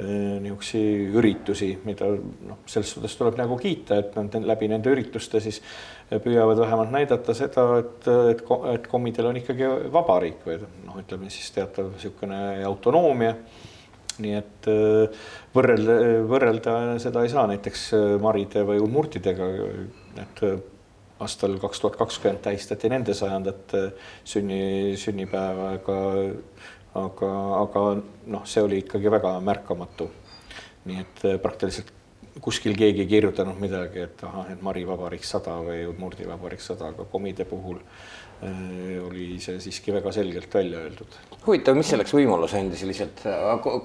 [0.00, 5.58] niisuguseid üritusi, mida noh, selles suhtes tuleb nagu kiita, et nad läbi nende ürituste siis
[6.08, 8.40] püüavad vähemalt näidata seda, et, et,
[8.72, 10.56] et kommidel on ikkagi vabariik või
[10.86, 13.34] noh, ütleme siis teatav niisugune autonoomia.
[14.20, 14.66] Nii et
[15.54, 15.94] võrrelda,
[16.28, 17.84] võrrelda seda ei saa näiteks
[18.20, 19.46] maride või udmurtidega,
[20.20, 20.42] et
[21.20, 23.74] aastal kaks tuhat kakskümmend tähistati nende sajandat
[24.24, 25.98] sünni, sünnipäeva, aga
[26.98, 27.30] aga,
[27.60, 27.84] aga
[28.26, 30.10] noh, see oli ikkagi väga märkamatu.
[30.84, 31.92] nii et praktiliselt
[32.40, 36.88] kuskil keegi ei kirjutanud midagi, et ahah, et Mari Vabariik sada või Udmurdi Vabariik sada,
[36.94, 41.16] aga komide puhul äh, oli see siiski väga selgelt välja öeldud.
[41.44, 43.20] huvitav, mis selleks võimaluse andis lihtsalt,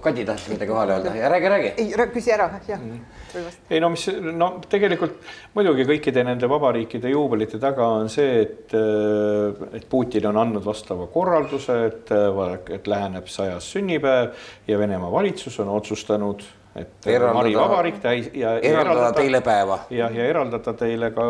[0.03, 1.71] Kadi tahtis midagi vahele öelda ja räägi, räägi.
[1.81, 2.91] ei, küsi ära, jah mm.
[3.35, 3.59] -hmm.
[3.69, 5.17] ei no mis, no tegelikult
[5.53, 11.07] muidugi kõikide nende vabariikide juubelite taga on see, et, äh, et Putin on andnud vastava
[11.07, 14.31] korralduse, et, äh, et läheneb sajas sünnipäev
[14.67, 16.43] ja Venemaa valitsus on otsustanud
[16.75, 19.77] et eraldada, Mari Vabariik täis ja eraldada, eraldada teile päeva.
[19.95, 21.27] jah, ja eraldada teile ka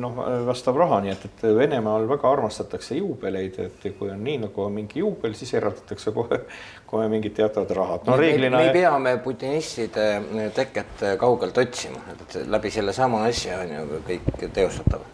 [0.00, 4.64] noh, vastav raha, nii et, et Venemaal väga armastatakse juubeleid, et kui on nii nagu
[4.64, 6.40] on mingi juubel, siis eraldatakse kohe,
[6.88, 8.08] kohe mingid teatavad rahad.
[8.08, 8.62] no reeglina.
[8.62, 10.08] me ei pea me putinistide
[10.56, 15.04] teket kaugelt otsima, et läbi sellesama asja on ju kõik teostatav.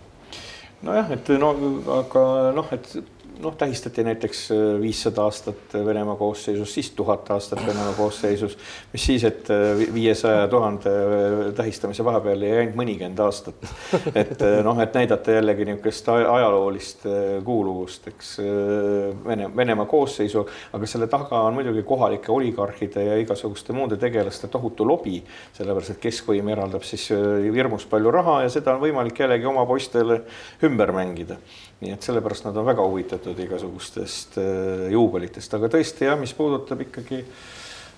[0.87, 1.57] nojah, et no
[1.99, 2.95] aga noh, et
[3.43, 8.59] noh, tähistati näiteks äh, viissada aastat Venemaa koosseisus, siis tuhat aastat Venemaa koosseisus,
[8.93, 13.67] mis siis, et äh, viiesaja tuhande äh, tähistamise vahepeal jäi ainult mõnikümmend aastat.
[14.15, 17.07] et noh, et näidata jällegi niisugust ajaloolist
[17.45, 18.33] kuuluvust, eks
[19.27, 24.87] Vene, Venemaa koosseisu, aga selle taga on muidugi kohalike oligarhide ja igasuguste muude tegelaste tohutu
[24.87, 25.19] lobi,
[25.57, 30.23] sellepärast et keskvõim eraldab siis hirmus palju raha ja seda on võimalik jällegi oma poistele
[30.67, 31.39] ümber mängida
[31.83, 36.85] nii et sellepärast nad on väga huvitatud igasugustest äh, juubelitest, aga tõesti jah, mis puudutab
[36.85, 37.23] ikkagi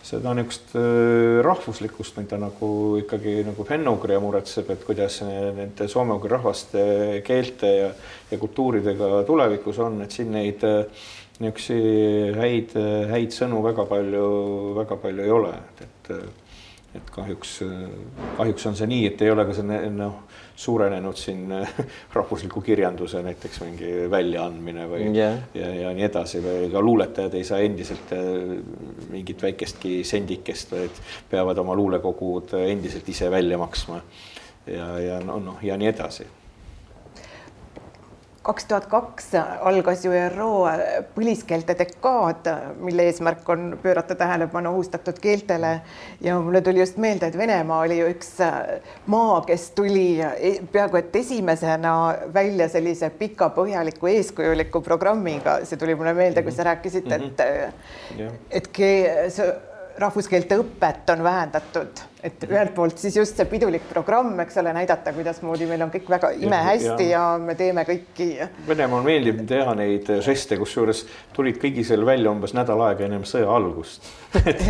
[0.05, 2.71] seda niisugust äh, rahvuslikkust, mida nagu
[3.03, 6.87] ikkagi nagu Fenno-Ugria muretseb, et kuidas nende soome-ugri rahvaste
[7.27, 7.91] keelte ja,
[8.31, 11.05] ja kultuuridega tulevikus on, et siin neid äh,
[11.43, 12.77] niisuguseid häid,
[13.11, 14.27] häid sõnu väga palju,
[14.77, 16.33] väga palju ei ole, et, et
[16.95, 17.57] et kahjuks,
[18.37, 20.21] kahjuks on see nii, et ei ole ka see noh
[20.57, 21.49] suurenenud siin
[22.17, 25.41] rahvusliku kirjanduse näiteks mingi väljaandmine või yeah.
[25.55, 28.55] ja, ja nii edasi või ka luuletajad ei saa endiselt äh,
[29.11, 34.01] mingit väikestki sendikest, vaid peavad oma luulekogud endiselt ise välja maksma.
[34.67, 36.27] ja, ja noh no, ja nii edasi
[38.45, 39.31] kaks tuhat kaks
[39.65, 40.49] algas ju ÜRO
[41.15, 42.51] põliskeelte dekaad,
[42.85, 45.81] mille eesmärk on pöörata tähelepanu ohustatud keeltele.
[46.21, 48.33] Ja mulle tuli just meelde, et Venemaa oli ju üks
[49.07, 51.95] maa, kes tuli e-, peaaegu et esimesena
[52.35, 57.47] välja sellise pika, põhjaliku, eeskujuliku programmiga, see tuli mulle meelde, kui sa rääkisid, et mm
[58.19, 58.33] -hmm.
[58.51, 64.57] et, et rahvuskeelte õpet on vähendatud et ühelt poolt siis just see pidulik programm, eks
[64.63, 68.29] ole, näidata, kuidasmoodi meil on kõik väga imehästi ja, ja me teeme kõiki.
[68.69, 71.05] Venemaal meeldib teha neid žeste, kusjuures
[71.37, 74.09] tulid kõigi seal välja umbes nädal aega ennem sõja algust
[74.51, 74.63] et,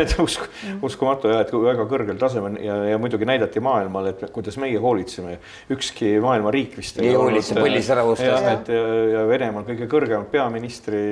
[0.00, 0.46] et usk,
[0.86, 5.36] uskumatu ja et väga kõrgel tasemel ja, ja muidugi näidati maailmale, et kuidas meie hoolitseme.
[5.74, 8.48] ükski maailma riik vist ei hoolitse põlisrahvuste eest.
[8.54, 8.84] et ja,
[9.16, 11.02] ja Venemaal kõige kõrgemal peaministri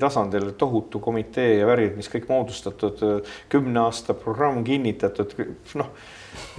[0.00, 3.04] tasandil tohutu komitee ja värvid, mis kõik moodustatud,
[3.52, 5.34] kümne aasta programm kinnitatud
[5.80, 5.94] noh,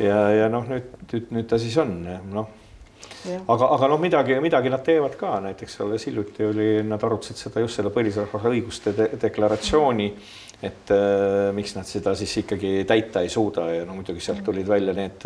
[0.02, 1.96] ja, ja noh, nüüd, nüüd, nüüd ta siis on,
[2.32, 2.52] noh.
[3.48, 7.64] aga, aga noh, midagi, midagi nad teevad ka, näiteks alles hiljuti oli, nad arutasid seda
[7.64, 10.12] just selle põlisrahva õiguste de deklaratsiooni
[10.62, 14.68] et äh, miks nad seda siis ikkagi täita ei suuda ja no muidugi sealt tulid
[14.70, 15.26] välja need,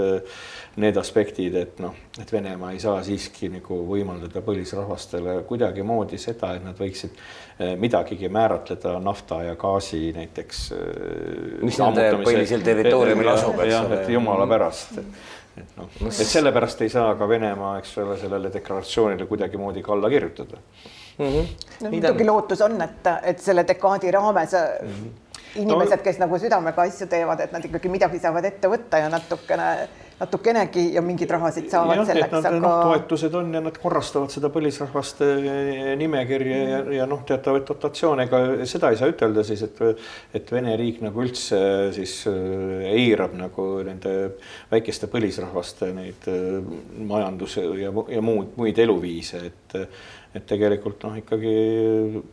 [0.81, 6.65] need aspektid, et noh, et Venemaa ei saa siiski nagu võimaldada põlisrahvastele kuidagimoodi seda, et
[6.65, 10.65] nad võiksid äh, midagigi määratleda nafta ja gaasi näiteks.
[10.75, 14.01] Äh, mis nende põhilisel territooriumil asub, eks ole.
[14.01, 14.99] et jumala pärast
[15.55, 20.09] et noh, et sellepärast ei saa ka Venemaa, eks ole, sellele deklaratsioonile kuidagimoodi ka alla
[20.11, 21.25] kirjutada mm.
[21.25, 21.45] -hmm.
[21.83, 25.21] no muidugi lootus on, et, et selle dekaadi raames mm -hmm
[25.55, 29.67] inimesed, kes nagu südamega asju teevad, et nad ikkagi midagi saavad ette võtta ja natukene,
[30.19, 32.71] natukenegi ja mingeid rahasid saavad ja, selleks, aga no,.
[32.87, 35.27] toetused on ja nad korrastavad seda põlisrahvaste
[35.99, 36.69] nimekirja mm.
[36.71, 39.81] ja, ja noh, teatavaid dotatsioone, ega seda ei saa ütelda siis, et,
[40.39, 41.59] et Vene riik nagu üldse
[41.95, 44.15] siis äh, eirab nagu nende
[44.71, 46.61] väikeste põlisrahvaste neid äh,
[47.11, 49.81] majandus ja, ja muud, muid eluviise, et
[50.35, 51.51] et tegelikult noh, ikkagi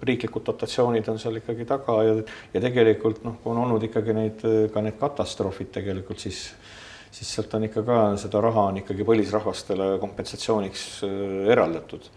[0.02, 2.14] riiklikud dotatsioonid on seal ikkagi taga ja,
[2.50, 4.42] ja tegelikult noh, on olnud ikkagi neid
[4.74, 6.48] ka need katastroofid tegelikult siis,
[7.12, 12.08] siis sealt on ikka ka seda raha on ikkagi põlisrahvastele kompensatsiooniks äh, eraldatud.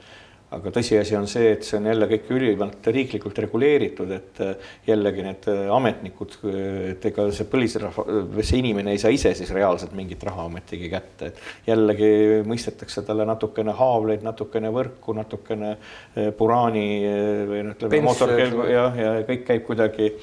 [0.56, 5.26] aga tõsiasi on see, et see on jälle kõik ülimalt riiklikult reguleeritud, et äh, jällegi
[5.26, 6.38] need äh, ametnikud,
[6.94, 8.06] et ega see põlisrahva,
[8.40, 12.12] see inimene ei saa ise siis reaalselt mingit raha ometigi kätte, et jällegi
[12.48, 15.76] mõistetakse talle natukene haavleid, natukene võrku, natukene
[16.38, 16.88] puraani
[17.52, 20.14] või noh, ütleme mootorkelgu jah, ja kõik käib kuidagi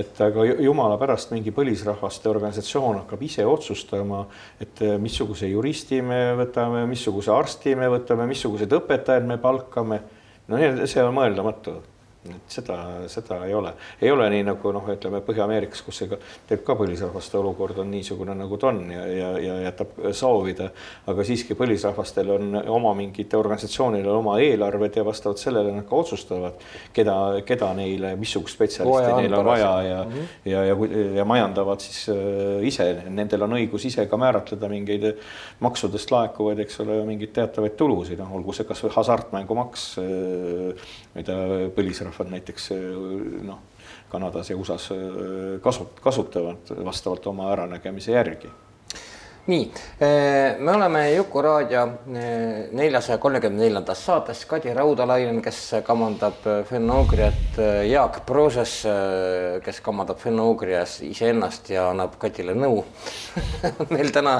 [0.00, 4.24] et aga jumala pärast mingi põlisrahvaste organisatsioon hakkab ise otsustama,
[4.60, 10.02] et eh, missuguse juristi me võtame, missuguse arsti me võtame, missugused õpetajad me palkame.
[10.48, 11.78] no see on mõeldamatu
[12.28, 12.76] et seda,
[13.08, 13.70] seda ei ole,
[14.02, 18.34] ei ole nii nagu noh, ütleme Põhja-Ameerikas, kus ega teeb ka põlisrahvaste olukord on niisugune,
[18.36, 20.68] nagu ta on ja, ja, ja jätab soovida.
[21.08, 26.60] aga siiski põlisrahvastel on oma mingite organisatsioonidel oma eelarved ja vastavalt sellele nad ka otsustavad,
[26.92, 27.14] keda,
[27.48, 30.36] keda neile, missugust spetsialisti neil on vaja ja mm, -hmm.
[30.52, 35.08] ja, ja, ja, ja majandavad siis äh, ise, nendel on õigus ise ka määratleda mingeid
[35.64, 41.40] maksudest laekuvaid, eks ole, mingeid teatavaid tulusid, noh, olgu see kasvõi hasartmängumaks, äh, mida
[41.72, 43.58] põlisrahvastel põlisrahvad näiteks eh, noh,
[44.10, 48.50] Kanadas ja USA-s eh, kasut-, kasutavad vastavalt oma äranägemise järgi
[49.46, 51.86] nii, eh, me oleme Juku-raadio
[52.72, 54.44] neljasaja kolmekümne neljandas saates.
[54.46, 58.74] Kadi Raudalainen, kes kamandab fenogriat, Jaak Prooses,
[59.64, 62.84] kes kamandab fenogrias iseennast ja annab Kadile nõu.
[63.94, 64.36] Meil täna,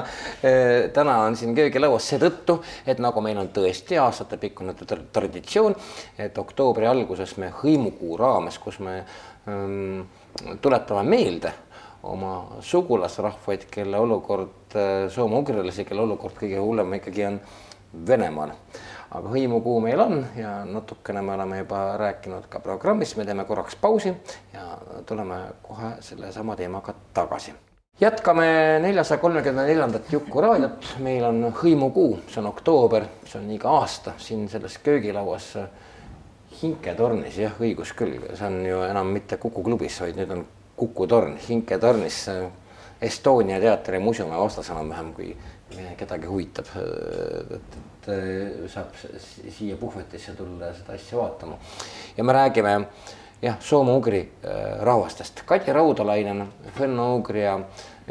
[0.93, 4.75] täna on siin köögilauas seetõttu, et nagu meil on tõesti aastatepikkune
[5.13, 5.75] traditsioon,
[6.17, 9.01] et oktoobri alguses me hõimukuu raames, kus me
[9.49, 10.07] ähm,
[10.61, 11.53] tuletame meelde
[12.03, 17.39] oma sugulasrahvaid, kelle olukord, äh, soome-ugrilasi, kelle olukord kõige hullem ikkagi on
[18.07, 18.53] Venemaal.
[19.11, 23.75] aga hõimukuu meil on ja natukene me oleme juba rääkinud ka programmis, me teeme korraks
[23.75, 24.13] pausi
[24.53, 27.51] ja tuleme kohe sellesama teemaga tagasi.
[28.01, 28.45] Jätkame
[28.81, 34.15] neljasaja kolmekümne neljandat Juku raadiot, meil on hõimukuu, see on oktoober, see on iga aasta.
[34.17, 35.51] Siin selles köögilauas
[36.61, 40.47] hinketornis, jah, õigus küll, see on ju enam mitte Kuku klubis, vaid nüüd on
[40.79, 42.23] Kuku torn, hinketornis
[43.01, 45.31] Estonia teatri muuseumi vastas enam-vähem, kui
[45.97, 46.67] kedagi huvitab,
[47.55, 47.79] et,
[48.11, 48.11] et
[48.69, 51.57] saab siia puhvetisse tulla ja seda asja vaatama.
[52.17, 52.75] ja me räägime
[53.41, 56.45] jah, soome-ugri äh, rahvastest, Kadi Raudalainen,
[56.77, 57.59] Fenno-Ugria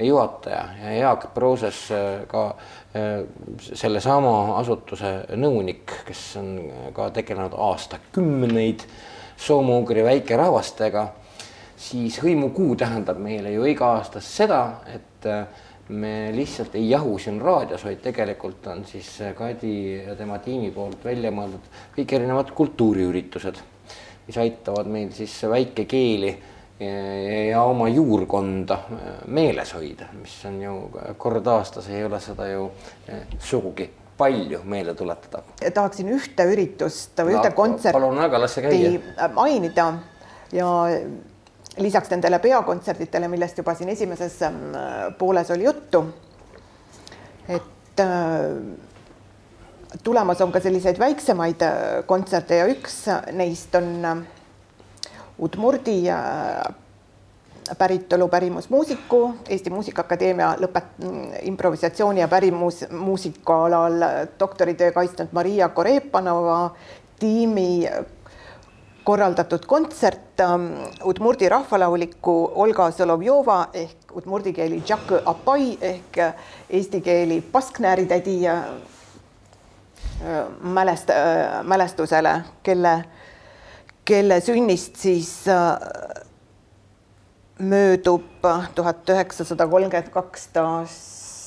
[0.02, 2.48] juhataja ja Jaak Prooses äh, ka
[2.94, 3.22] äh,
[3.60, 6.50] sellesama asutuse nõunik, kes on
[6.96, 8.86] ka tegelenud aastakümneid
[9.40, 11.06] soome-ugri väikerahvastega
[11.80, 14.60] siis hõimukuu tähendab meile ju iga aasta seda,
[14.92, 19.74] et äh, me lihtsalt ei jahu siin raadios, vaid tegelikult on siis Kadi
[20.06, 21.66] ja tema tiimi poolt välja mõeldud
[21.96, 23.58] kõik erinevad kultuuriüritused,
[24.28, 26.34] mis aitavad meil siis väikekeeli
[27.50, 30.76] ja oma juurkonda äh, meeles hoida, mis on ju
[31.20, 32.70] kord aastas, ei ole seda ju
[33.08, 33.90] äh, sugugi
[34.20, 35.42] palju meelde tuletada.
[35.74, 37.98] tahaksin ühte üritust või ühte kontserti.
[39.34, 39.92] mainida
[40.52, 40.70] ja
[41.80, 44.60] lisaks nendele peakontserditele, millest juba siin esimeses ähm,
[45.18, 46.04] pooles oli juttu,
[47.48, 48.40] et äh,
[50.04, 51.72] tulemas on ka selliseid väiksemaid äh,
[52.06, 54.22] kontserte ja üks neist on äh,
[55.40, 56.02] Udmurdi
[57.78, 61.00] päritolu pärimusmuusiku, Eesti Muusikaakadeemia lõpet-,
[61.48, 64.04] improvisatsiooni ja pärimusmuusika alal
[64.40, 66.74] doktoritöö kaitsnud Maria Korepanova
[67.20, 67.88] tiimi
[69.10, 70.68] korraldatud kontsert ähm,
[71.04, 76.44] udmurdi rahvalauliku Olga Solovjova ehk udmurdi keeli Jack Apai ehk äh,
[76.78, 78.60] eesti keeli Basknääri tädi äh,
[80.22, 81.14] äh, mälest-,
[81.62, 82.94] mälestusele, kelle,
[84.04, 85.34] kelle sünnist siis
[87.58, 90.96] möödub tuhat üheksasada kolmkümmend kaks taas.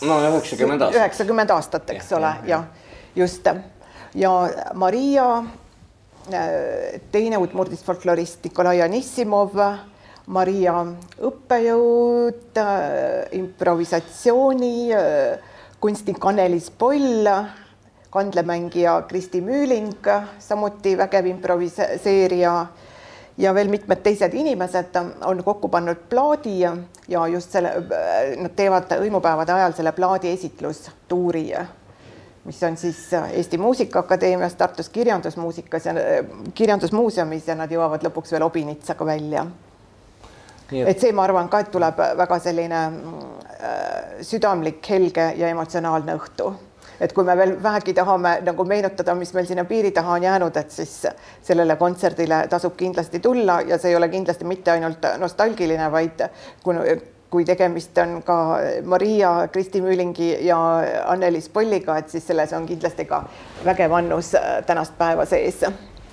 [0.04, 0.99] no üheksakümmend aastat.
[0.99, 2.63] üheksakümmend aastat, eks ja, ole, jah,
[3.15, 3.47] just.
[4.15, 4.32] ja
[4.73, 5.43] Maria
[7.12, 9.57] teine udmurdist folklorist Nikolai Anissimov,
[10.31, 10.77] Maria
[11.19, 12.59] õppejõud,
[13.36, 14.75] improvisatsiooni
[15.83, 17.27] kunstnik Anneliis Poll,
[18.13, 20.07] kandlemängija Kristi Müüling,
[20.39, 22.55] samuti vägev improviseerija
[23.38, 24.95] ja veel mitmed teised inimesed
[25.27, 27.73] on kokku pannud plaadi ja just selle,
[28.39, 31.49] nad teevad hõimupäevade ajal selle plaadi esitlustuuri
[32.45, 38.36] mis on siis äh, Eesti Muusikaakadeemias, Tartus Kirjandusmuusikas ja äh, Kirjandusmuuseumis ja nad jõuavad lõpuks
[38.36, 39.45] veel Obinitsaga välja.
[40.73, 46.53] et see, ma arvan ka, et tuleb väga selline äh, südamlik, helge ja emotsionaalne õhtu
[47.01, 50.58] et kui me veel vähegi tahame nagu meenutada, mis meil sinna piiri taha on jäänud,
[50.58, 51.08] et siis
[51.43, 56.23] sellele kontserdile tasub kindlasti tulla ja see ei ole kindlasti mitte ainult nostalgiline, vaid
[56.63, 56.77] kui
[57.34, 58.38] kui tegemist on ka
[58.86, 60.60] Maria, Kristi Müülingi ja
[61.10, 63.23] Anneliis Polliga, et siis selles on kindlasti ka
[63.65, 64.36] vägev annus
[64.67, 65.63] tänast päeva sees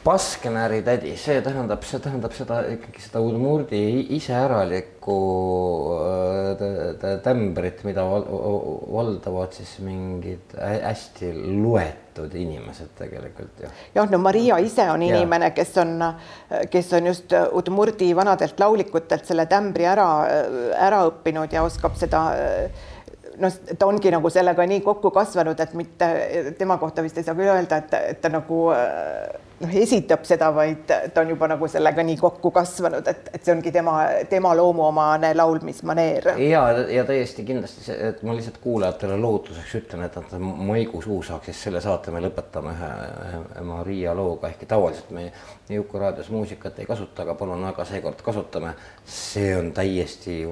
[0.00, 3.80] Basknäri tädi, see tähendab, see tähendab seda ikkagi seda udmurdi
[4.16, 5.16] iseäralikku
[7.20, 13.72] tämbrit, mida valdavad siis mingid hästi loetud inimesed tegelikult ju.
[13.98, 15.92] jah, no Maria ise on inimene, kes on,
[16.72, 20.08] kes on just udmurdi vanadelt laulikutelt selle tämbri ära,
[20.80, 22.24] ära õppinud ja oskab seda
[23.36, 26.10] noh, ta ongi nagu sellega nii kokku kasvanud, et mitte
[26.56, 28.64] tema kohta vist ei saa küll öelda, et, et ta nagu
[29.60, 33.54] noh, esitab seda, vaid ta on juba nagu sellega nii kokku kasvanud, et, et see
[33.54, 33.96] ongi tema,
[34.30, 36.32] tema loomuomane laulmismaneer.
[36.46, 40.36] ja, ja täiesti kindlasti see, et ma lihtsalt kuulajatele lohutuseks ütlen, et nad
[40.70, 42.90] maikuus saaks siis selle saate me lõpetame ühe,
[43.26, 45.30] ühe Maria looga, ehkki tavaliselt me
[45.70, 48.74] Juku raadios muusikat ei kasuta, aga palun väga seekord kasutame.
[49.06, 50.42] see on täiesti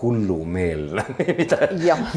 [0.00, 1.04] hullumeelne
[1.40, 1.68] mida,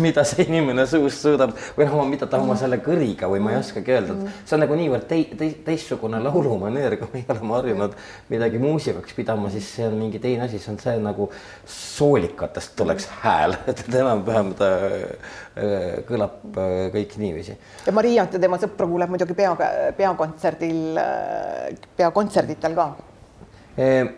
[0.02, 1.54] mida see inimene suust suudab.
[1.78, 4.64] Või noh, mida ta oma selle kõriga või ma ei oskagi öelda, et see on
[4.66, 7.98] nagu niivõrd tei, tei, teistsugune laulumaneer, kui me oleme harjunud
[8.32, 11.30] midagi muusikaks pidama, siis see on mingi teine asi, see on see nagu
[11.70, 17.58] soolikatest tuleks hääl, et enam-vähem ta äh, kõlab äh, kõik niiviisi.
[17.86, 19.54] ja Mariat ja tema sõpru kuuleb muidugi pea,
[19.98, 22.90] peakontserdil, äh, peakontserditel ka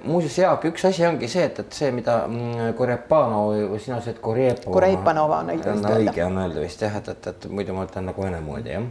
[0.03, 4.21] muuseas, Jaak, üks asi ongi see, et, et see, mida mm, Korepano või sina ütlesid
[4.23, 4.73] Korepo.
[4.73, 5.97] Korepanova on õige vist öelda.
[5.99, 8.87] õige on öelda vist jah, et, et, et muidu ma ütlen nagu vene moodi jah.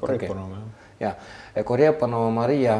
[0.00, 1.14] Korepanova jah.
[1.54, 2.76] jah, Korepanova Maria,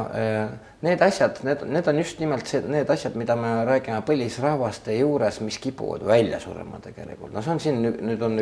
[0.85, 5.41] need asjad, need, need on just nimelt see, need asjad, mida me räägime põlisrahvaste juures,
[5.47, 7.33] mis kipuvad välja surema tegelikult.
[7.37, 8.37] no see on siin nüüd on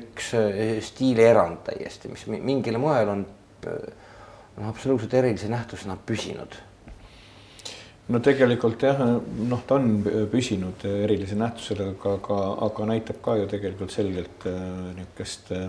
[0.00, 0.34] üks
[0.88, 3.24] stiilierand täiesti, mis mingil moel on
[3.70, 6.58] noh, absoluutselt erilise nähtusena püsinud
[8.10, 8.98] no tegelikult jah,
[9.46, 14.60] noh, ta on püsinud erilise nähtusega, aga, aga, aga näitab ka ju tegelikult selgelt äh,
[14.96, 15.68] niisugust äh,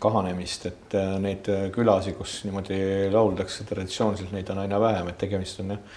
[0.00, 2.78] kahanemist, et äh, neid külasid, kus niimoodi
[3.12, 5.88] lauldakse traditsiooniliselt, neid on aina vähem, et tegemist on jah,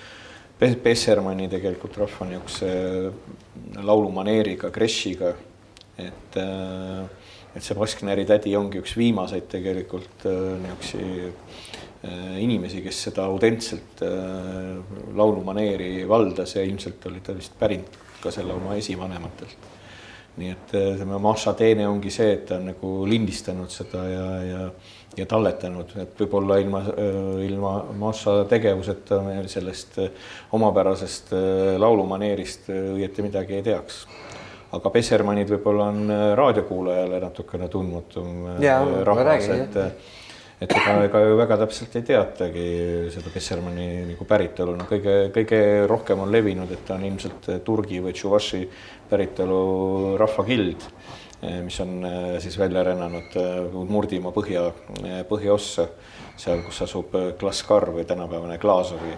[0.59, 5.31] Bessermanni tegelikult rahva niisuguse laulumaneeriga, Kreshiga,
[5.99, 6.35] et
[7.59, 14.77] et see Baskneri tädi ongi üks viimaseid tegelikult niisuguseid Äh, inimesi, kes seda autentselt äh,
[15.19, 19.65] laulumaneeri valdas ja ilmselt oli ta vist pärinud ka selle oma esivanematelt.
[20.39, 24.29] nii et äh, tema Maša teene ongi see, et ta on nagu lindistanud seda ja,
[24.47, 24.61] ja,
[25.19, 26.85] ja talletanud, et võib-olla ilma,
[27.43, 29.99] ilma Maša tegevuseta me sellest
[30.55, 31.35] omapärasest
[31.83, 34.05] laulumaneerist õieti midagi ei teaks
[34.77, 38.47] aga Pesermannid võib-olla on raadiokuulajale natukene tundmatum
[39.07, 39.77] rahvas, et
[40.59, 42.63] et ega, ega ju väga täpselt ei teatagi
[43.13, 48.01] seda Bessermanni nagu päritolu, no kõige, kõige rohkem on levinud, et ta on ilmselt Turgi
[48.03, 48.59] või Tšuvaši
[49.09, 49.61] päritolu
[50.19, 50.83] rahvakild,
[51.63, 52.03] mis on
[52.43, 53.39] siis välja rännanud
[53.87, 54.65] Murdimaa põhja,
[55.31, 55.87] põhjaossa,
[56.35, 59.15] seal, kus asub Klaskar või tänapäevane Glaazovi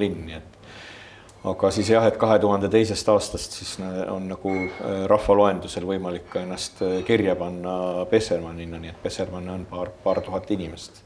[0.00, 0.55] linn, nii et
[1.50, 3.76] aga siis jah, et kahe tuhande teisest aastast siis
[4.12, 9.92] on nagu äh, rahvaloendusel võimalik ennast äh, kirja panna Pessermannina, nii et Pessermann on paar,
[10.04, 11.02] paar tuhat inimest.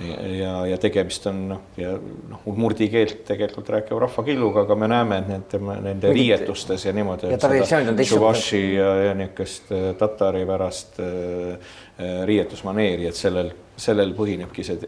[0.00, 5.18] ja, ja tegemist on noh, ja noh, udmurdi keelt tegelikult rääkiva rahvakilluga, aga me näeme,
[5.20, 7.28] et need, nende riietustes ja niimoodi.
[7.28, 8.70] ja traditsioonid on teistsugused.
[8.78, 11.76] ja, ja niisugust äh, tatari pärast äh,
[12.24, 14.78] riietusmaneeri, et sellel sellel põhinebki see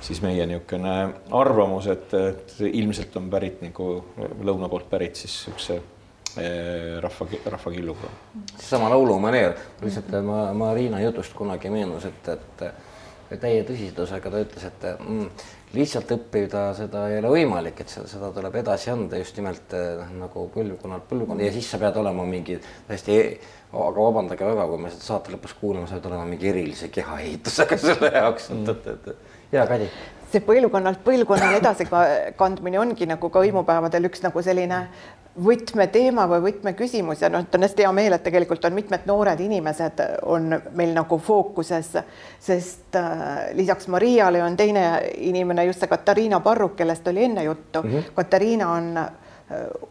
[0.00, 0.94] siis meie niisugune
[1.36, 3.88] arvamus, et, et ilmselt on pärit nagu
[4.46, 5.76] lõuna poolt pärit siis niisuguse
[6.40, 8.12] eh, rahva, rahvakilluga.
[8.56, 14.86] seesama laulumaneer, lihtsalt ma Marina jutust kunagi meenus, et, et täie tõsidusega ta ütles, et
[14.96, 15.26] mm,
[15.74, 20.12] lihtsalt õppida seda ei ole võimalik, et seda, seda tuleb edasi anda just nimelt noh,
[20.24, 22.58] nagu põlvkonnalt põlvkonna ja siis sa pead olema mingi
[22.88, 23.26] täiesti e
[23.70, 27.78] aga vabandage väga, kui me seda saate lõpus kuulame, sa pead olema mingi erilise kehaehitusega
[27.84, 29.86] selle jaoks, et, et, et ja Kadi.
[30.32, 34.84] see põlvkonnalt põlvkonnale edasikandmine ongi nagu ka hõimupäevadel üks nagu selline
[35.38, 39.40] võtmeteema või võtmeküsimus ja noh, et on hästi hea meel, et tegelikult on mitmed noored
[39.40, 41.92] inimesed on meil nagu fookuses,
[42.42, 43.22] sest äh,
[43.54, 44.84] lisaks Mariale on teine
[45.30, 47.90] inimene just see Katariina Parruk, kellest oli enne juttu mm.
[47.90, 48.14] -hmm.
[48.14, 48.98] Katariina on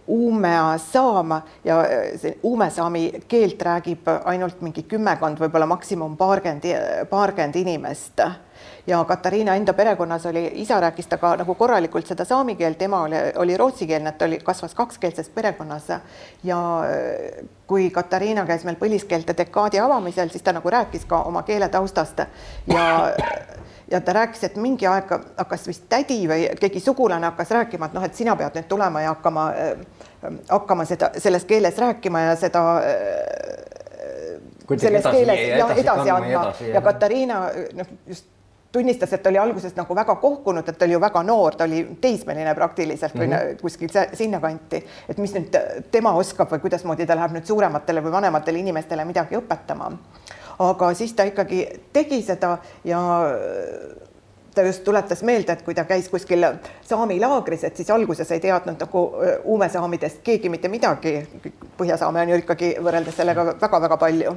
[0.08, 6.64] Uumea saama ja äh, see uumesaami keelt räägib ainult mingi kümmekond, võib-olla maksimum paarkümmend,
[7.10, 8.22] paarkümmend inimest.
[8.90, 13.20] Ja Katariina enda perekonnas oli, isa rääkis temaga nagu korralikult seda saami keelt, ema oli,
[13.44, 15.90] oli rootsikeelne, et ta oli, kasvas kakskeelses perekonnas.
[16.44, 21.44] Ja äh, kui Katariina käis meil põliskeelte dekaadi avamisel, siis ta nagu rääkis ka oma
[21.48, 22.26] keele taustast.
[22.68, 22.86] Ja
[23.92, 27.96] ja ta rääkis, et mingi aeg hakkas vist tädi või keegi sugulane hakkas rääkima, et
[27.98, 29.46] noh, et sina pead nüüd tulema ja hakkama,
[30.50, 32.66] hakkama seda selles keeles rääkima ja seda
[34.70, 36.28] Kuidagi selles edasi- keeles ja edasi edasi andma.
[36.44, 36.76] edasi, jah.
[36.76, 37.40] ja Katariina
[37.74, 38.28] noh, just
[38.72, 42.56] tunnistas, et oli alguses nagu väga kohkunud, et oli ju väga noor, ta oli teismeline
[42.56, 43.62] praktiliselt või mm -hmm.
[43.62, 45.58] kuskil sinnakanti, et mis nüüd
[45.92, 49.92] tema oskab või kuidasmoodi ta läheb nüüd suurematele või vanematele inimestele midagi õpetama.
[50.60, 53.00] aga siis ta ikkagi tegi seda ja
[54.56, 56.46] ta just tuletas meelde, et kui ta käis kuskil
[56.82, 59.12] saami laagris, et siis alguses ei teadnud nagu
[59.44, 61.28] uumesaamidest keegi mitte midagi.
[61.78, 64.36] Põhjasaame on ju ikkagi võrreldes sellega väga-väga palju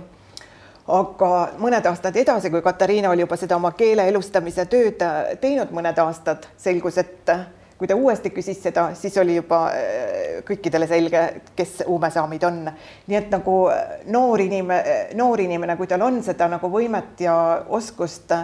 [0.88, 5.02] aga mõned aastad edasi, kui Katariina oli juba seda oma keele elustamise tööd
[5.40, 7.30] teinud mõned aastad, selgus, et
[7.78, 11.22] kui ta uuesti küsis seda, siis oli juba äh, kõikidele selge,
[11.58, 12.60] kes uumesaamid on.
[13.06, 13.56] nii et nagu
[14.14, 17.34] noor inimene, noor inimene, kui tal on seda nagu võimet ja
[17.68, 18.34] oskust,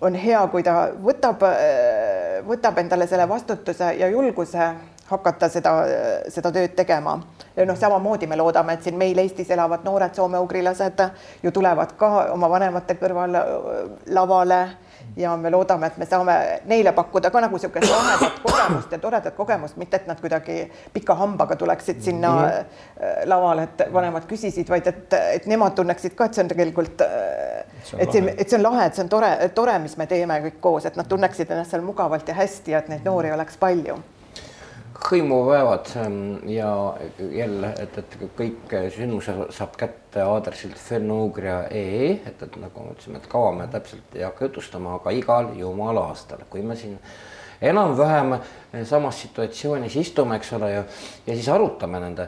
[0.00, 1.44] on hea, kui ta võtab,
[2.48, 4.72] võtab endale selle vastutuse ja julguse
[5.12, 5.72] hakata seda,
[6.32, 7.18] seda tööd tegema.
[7.56, 11.02] ja noh, samamoodi me loodame, et siin meil Eestis elavad noored soome-ugrilased
[11.42, 13.36] ju tulevad ka oma vanemate kõrval
[14.08, 14.62] lavale
[15.16, 16.36] ja me loodame, et me saame
[16.68, 21.14] neile pakkuda ka nagu niisugust lahedat kogemust ja toredat kogemust, mitte et nad kuidagi pika
[21.18, 23.28] hambaga tuleksid sinna mm -hmm.
[23.28, 27.00] lavale, et vanemad küsisid, vaid et, et nemad tunneksid ka, et see on tegelikult,
[27.98, 30.60] et see, et see on lahe, et see on tore, tore, mis me teeme kõik
[30.60, 33.98] koos, et nad tunneksid ennast seal mugavalt ja hästi ja et neid noori oleks palju
[35.10, 35.90] hõimupäevad
[36.50, 36.70] ja
[37.32, 43.28] jälle, et, et kõik sündmuse saab kätte aadressilt fenugria.ee, et, et nagu me ütlesime, et
[43.30, 46.98] kaua me täpselt ei hakka jutustama, aga igal jumala aastal, kui me siin
[47.62, 48.34] enam-vähem
[48.88, 50.82] samas situatsioonis istume, eks ole ju,
[51.26, 52.26] ja siis arutame nende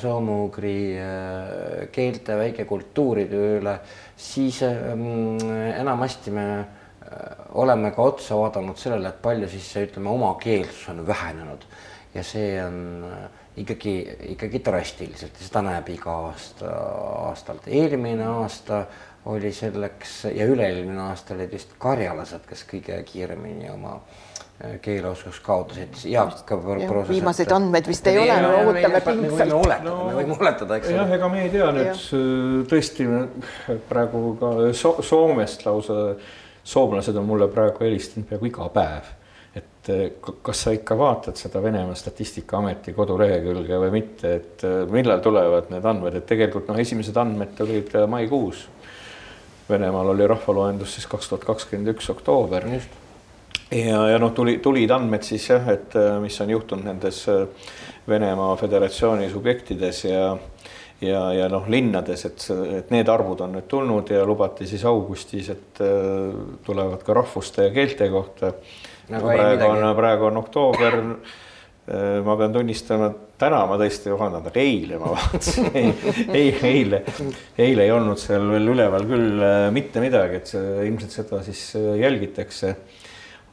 [0.00, 3.78] soome-ugri äh, keelte väikekultuuride üle,
[4.16, 5.38] siis ähm,
[5.78, 11.64] enamasti me äh, oleme ka otsa vaadanud sellele, et palju siis ütleme, omakeelsus on vähenenud
[12.14, 12.76] ja see on
[13.08, 13.24] äh,
[13.56, 13.94] ikkagi,
[14.34, 16.70] ikkagi drastiliselt ja seda näeb iga aasta,
[17.30, 17.66] aastalt.
[17.66, 18.84] eelmine aasta
[19.30, 25.96] oli selleks ja üle-eelmine aasta olid vist karjalased, kes kõige kiiremini oma äh, keeleoskust kaotasid.
[26.10, 27.08] Jaak proovis.
[27.08, 29.82] viimaseid andmeid vist ei ole, me ootame pingsalt.
[29.82, 31.00] me võime oletada, eks ole.
[31.00, 33.10] jah, ega me ei tea nüüd äh, tõesti
[33.90, 36.00] praegu ka so Soomest lausa,
[36.62, 39.12] soomlased on mulle praegu helistanud peaaegu iga päev
[39.92, 45.84] et kas sa ikka vaatad seda Venemaa Statistikaameti kodulehekülge või mitte, et millal tulevad need
[45.84, 48.66] andmed, et tegelikult noh, esimesed andmed tulid eh, maikuus.
[49.68, 52.66] Venemaal oli rahvaloendus siis kaks tuhat kakskümmend üks oktoober.
[53.70, 57.24] ja, ja noh, tuli, tulid andmed siis jah, et mis on juhtunud nendes
[58.08, 60.34] Venemaa Föderatsiooni subjektides ja
[61.00, 62.44] ja, ja noh, linnades, et,
[62.78, 65.82] et need arvud on nüüd tulnud ja lubati siis augustis, et
[66.64, 68.52] tulevad ka rahvuste ja keelte kohta
[69.12, 71.00] nagu praegu on, praegu on oktoober.
[71.84, 75.66] Äh, ma pean tunnistama, täna ma tõesti vabandan, aga eile ma vaatasin.
[75.76, 75.90] Ei,
[76.32, 77.02] ei, eile,
[77.60, 81.66] eile ei olnud seal veel üleval küll äh, mitte midagi, et see ilmselt seda siis
[81.76, 82.72] äh, jälgitakse.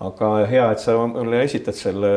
[0.01, 2.13] Aga hea, et sa mulle esitad selle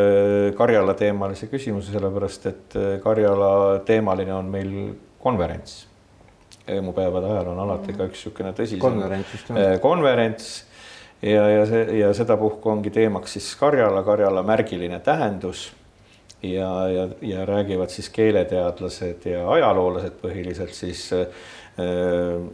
[0.57, 3.51] Karjala teemalise küsimuse, sellepärast et Karjala
[3.85, 4.71] teemaline on meil
[5.21, 5.83] konverents.
[6.65, 9.51] emupäevade ajal on alati ka üks niisugune tõsisem konverents,
[9.83, 10.47] konverents
[11.25, 15.73] ja, ja see ja sedapuhku ongi teemaks siis Karjala, Karjala märgiline tähendus.
[16.45, 21.31] Ja, ja, ja räägivad siis keeleteadlased ja ajaloolased põhiliselt siis äh,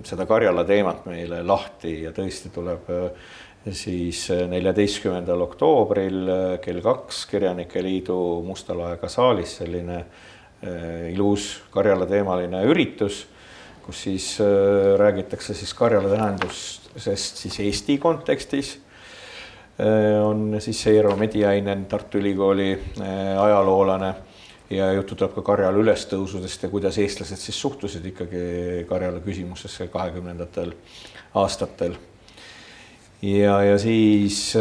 [0.06, 1.96] seda Karjala teemat meile lahti.
[2.04, 3.08] Ja tõesti tuleb äh,
[3.68, 8.16] siis neljateistkümnendal oktoobril äh, kell kaks Kirjanike Liidu
[8.46, 13.26] Musta laega saalis selline äh, ilus Karjala teemaline üritus,
[13.84, 18.74] kus siis äh, räägitakse siis Karjala tähendust sest siis Eesti kontekstis
[19.80, 24.14] äh, on siis Eero Mediainen, Tartu Ülikooli äh, ajaloolane
[24.70, 28.44] ja juttu tuleb ka Karjala ülestõusudest ja kuidas eestlased siis suhtusid ikkagi
[28.88, 30.74] Karjala küsimusesse kahekümnendatel
[31.34, 31.96] aastatel.
[33.22, 34.54] ja, ja siis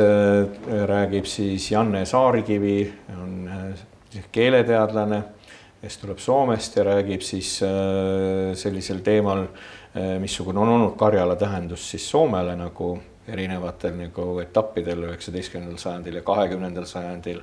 [0.86, 3.50] räägib siis Janne Saarikivi, on
[4.32, 5.24] keeleteadlane,
[5.82, 11.90] kes tuleb Soomest ja räägib siis äh, sellisel teemal äh, missugune on olnud Karjala tähendus
[11.92, 12.98] siis Soomele nagu
[13.30, 17.42] erinevatel nagu etappidel üheksateistkümnendal sajandil ja kahekümnendal sajandil.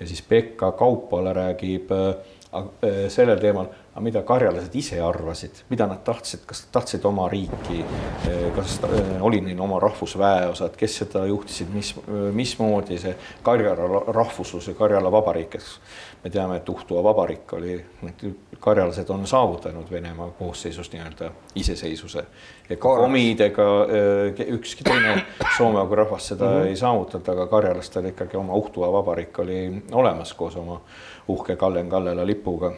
[0.00, 3.66] ja siis Pekka Kaupala räägib äh sellel teemal,
[3.96, 7.78] aga mida karjalased ise arvasid, mida nad tahtsid, kas tahtsid oma riiki,
[8.52, 8.74] kas
[9.24, 11.94] oli neil oma rahvusväeosad, kes seda juhtisid, mis,
[12.36, 15.70] mismoodi see Karjala rahvuslus ja Karjala vabariik, eks?
[16.24, 17.78] Me teame, et Uhtua vabariik oli,
[18.60, 22.24] karjalased on saavutanud Venemaa koosseisus nii-öelda iseseisvuse.
[22.70, 23.64] ega komidega
[24.58, 25.22] ükski teine
[25.56, 26.66] soome rahvas seda mm -hmm.
[26.66, 30.80] ei saavutanud, aga karjalastel ikkagi oma Uhtua vabariik oli olemas koos oma
[31.28, 32.72] uhke Kallen Kallela lipuga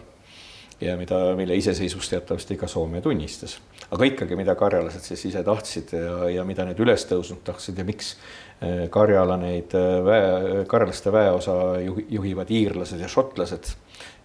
[0.80, 3.58] ja mida, mille iseseisvust teatavasti ka Soome tunnistas.
[3.90, 8.12] aga ikkagi, mida karjalased siis ise tahtsid ja, ja mida need ülestõusnud tahtsid ja miks
[8.60, 13.72] eh, Karjala neid eh, väe, karjalaste väeosa juhivad iirlased ja šotlased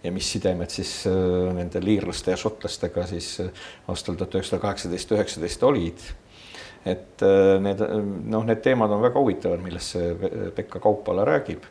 [0.04, 1.14] ja mis sidemed siis eh,
[1.58, 3.38] nendel iirlaste ja šotlastega siis
[3.88, 6.10] aastal tuhat üheksasada kaheksateist, üheksateist olid.
[6.84, 7.22] et
[7.64, 7.80] need
[8.28, 11.64] noh, need teemad on väga huvitavad, millest see Pekka Kaupala räägib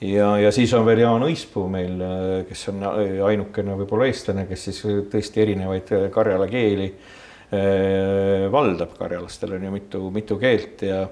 [0.00, 2.00] ja, ja siis on veel Jaan Õispuu meil,
[2.48, 2.84] kes on
[3.26, 4.80] ainukene võib-olla eestlane, kes siis
[5.12, 11.04] tõesti erinevaid karjala keeli eh, valdab, karjalastel on ju mitu, mitu keelt ja,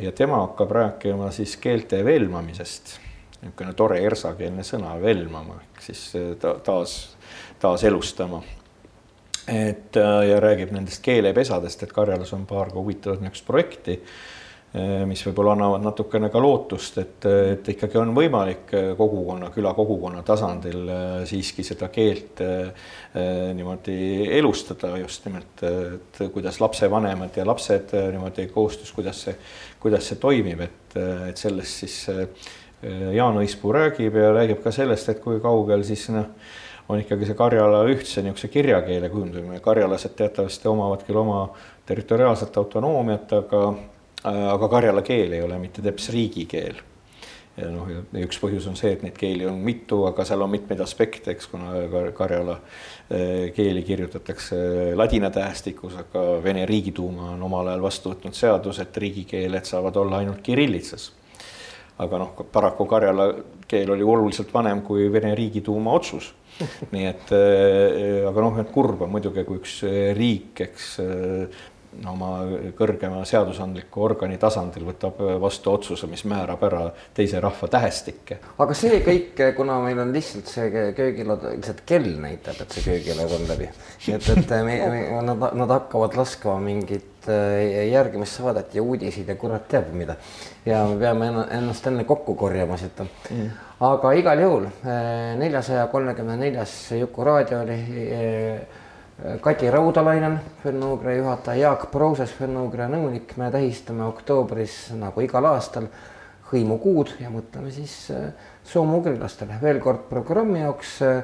[0.00, 2.98] ja tema hakkab rääkima siis keelte velmamisest.
[3.42, 7.16] niisugune tore ersakeelne sõna, velmama, ehk siis eh, ta, taas,
[7.60, 8.42] taaselustama.
[9.48, 14.40] et ja räägib nendest keelepesadest, et Karjalas on paar ka huvitavat niisugust projekti Eh,
[14.72, 20.22] mis võib-olla annavad natukene ka lootust, et, et ikkagi on võimalik eh, kogukonna, küla kogukonna
[20.24, 22.40] tasandil eh, siiski seda keelt
[23.12, 29.36] niimoodi elustada just nimelt, et kuidas lapsevanemad ja lapsed niimoodi koostöös, kuidas see,
[29.82, 30.96] kuidas see toimib, et,
[31.28, 31.98] et sellest siis
[33.12, 36.32] Jaan Õispuu räägib ja räägib ka sellest, et kui kaugel siis noh,
[36.88, 41.44] on ikkagi see Karjala ühtse niisuguse kirjakeele kujundamine, karjalased teatavasti omavad küll oma
[41.86, 43.66] territoriaalset autonoomiat, aga
[44.24, 46.80] aga karjala keel ei ole mitte teps riigikeel.
[47.56, 47.88] ja noh,
[48.22, 51.50] üks põhjus on see, et neid keeli on mitu, aga seal on mitmeid aspekte, eks,
[51.52, 51.82] kuna
[52.16, 52.54] karjala
[53.10, 54.56] eh, keeli kirjutatakse
[54.96, 60.22] ladina tähestikus, aga Vene Riigiduuma on omal ajal vastu võtnud seaduse, et riigikeeled saavad olla
[60.22, 61.10] ainult kirillitsas
[62.00, 63.26] aga noh, paraku karjala
[63.68, 66.32] keel oli oluliselt vanem kui Vene Riigiduuma otsus.
[66.92, 69.78] nii et äh, aga noh, et kurb on muidugi, kui üks
[70.16, 71.62] riik, eks äh,
[72.08, 72.30] oma
[72.76, 76.82] kõrgema seadusandliku organi tasandil võtab vastu otsuse, mis määrab ära
[77.14, 78.38] teise rahva tähestikke.
[78.64, 83.36] aga see kõik, kuna meil on lihtsalt see köögilaud, lihtsalt kell näitab, et see köögilaud
[83.36, 83.68] on läbi.
[84.08, 89.68] et, et me, me, nad, nad hakkavad laskma mingit äh, järgimissaadet ja uudiseid ja kurat
[89.68, 90.16] teab mida.
[90.66, 93.50] ja me peame ennast enne kokku korjama siit mm..
[93.84, 98.80] aga igal juhul äh, neljasaja kolmekümne neljas Juku raadio oli äh,
[99.40, 105.86] Kati Raudalainen, Fennoogre juhataja, Jaak Prouses, Fennoogre nõunik, me tähistame oktoobris nagu igal aastal
[106.50, 108.32] hõimukuud ja mõtleme siis äh,
[108.66, 109.60] soome-ugrilastele.
[109.62, 111.22] veel kord programmi jaoks äh,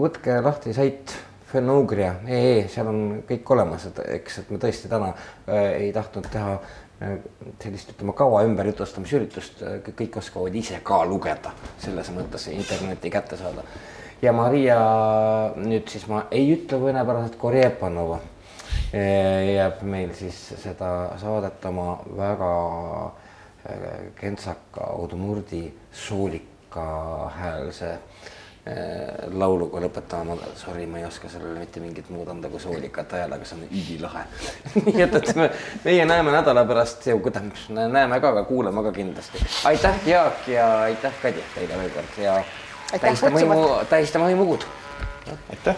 [0.00, 1.12] võtke lahti sait
[1.52, 6.58] fennoogria.ee, seal on kõik olemas, et eks, et me tõesti täna äh, ei tahtnud teha
[7.62, 9.60] sellist, ütleme, kaua ümberjutustamisüritust,
[9.94, 13.62] kõik oskavad ise ka lugeda, selles mõttes interneti kätte saada
[14.22, 14.80] ja Maria,
[15.56, 18.18] nüüd siis ma ei ütle venepäraselt, Korjepanova
[18.92, 22.52] jääb meil siis seda saadet oma väga
[23.68, 26.86] äh, kentsaka Udmurdi soolika
[27.36, 32.60] häälse äh, lauluga lõpetama, ma, sorry, ma ei oska sellele mitte mingit muud anda kui
[32.64, 34.24] soolikat hääl, aga see on ülilahe.
[34.86, 35.50] Nii et, et me,
[35.84, 39.44] meie näeme nädala pärast, tähendab, näeme ka, aga kuuleme ka kindlasti.
[39.68, 42.38] aitäh, Jaak ja aitäh, Kadi, teile veel kord ja
[42.96, 44.64] tähistame hõimu, tähistame hõimukuud.
[45.50, 45.76] aitäh.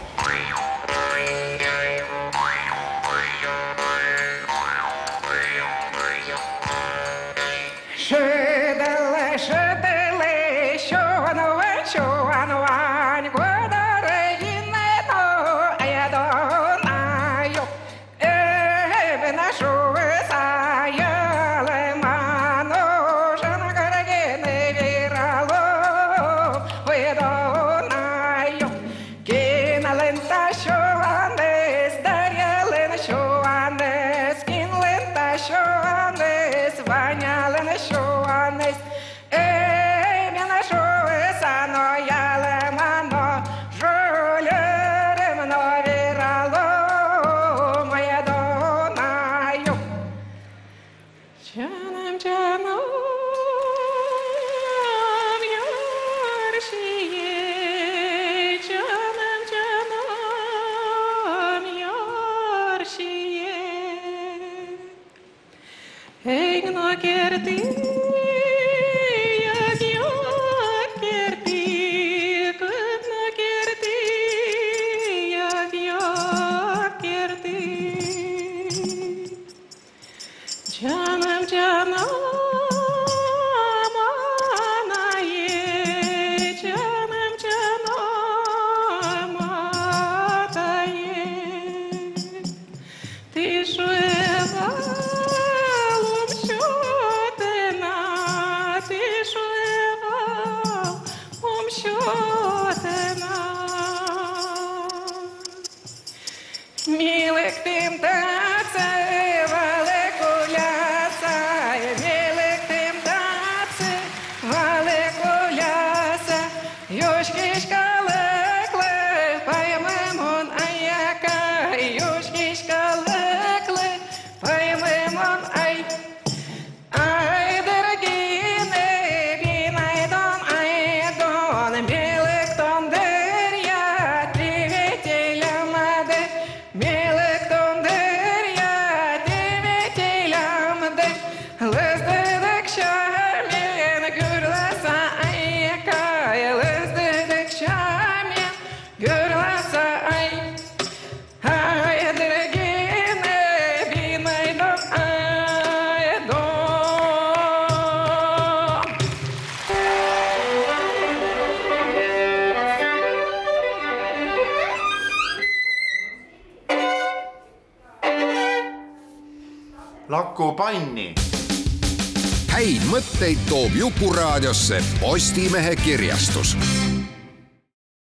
[173.20, 176.56] Mõtteid toob Jukuraadiosse Postimehe kirjastus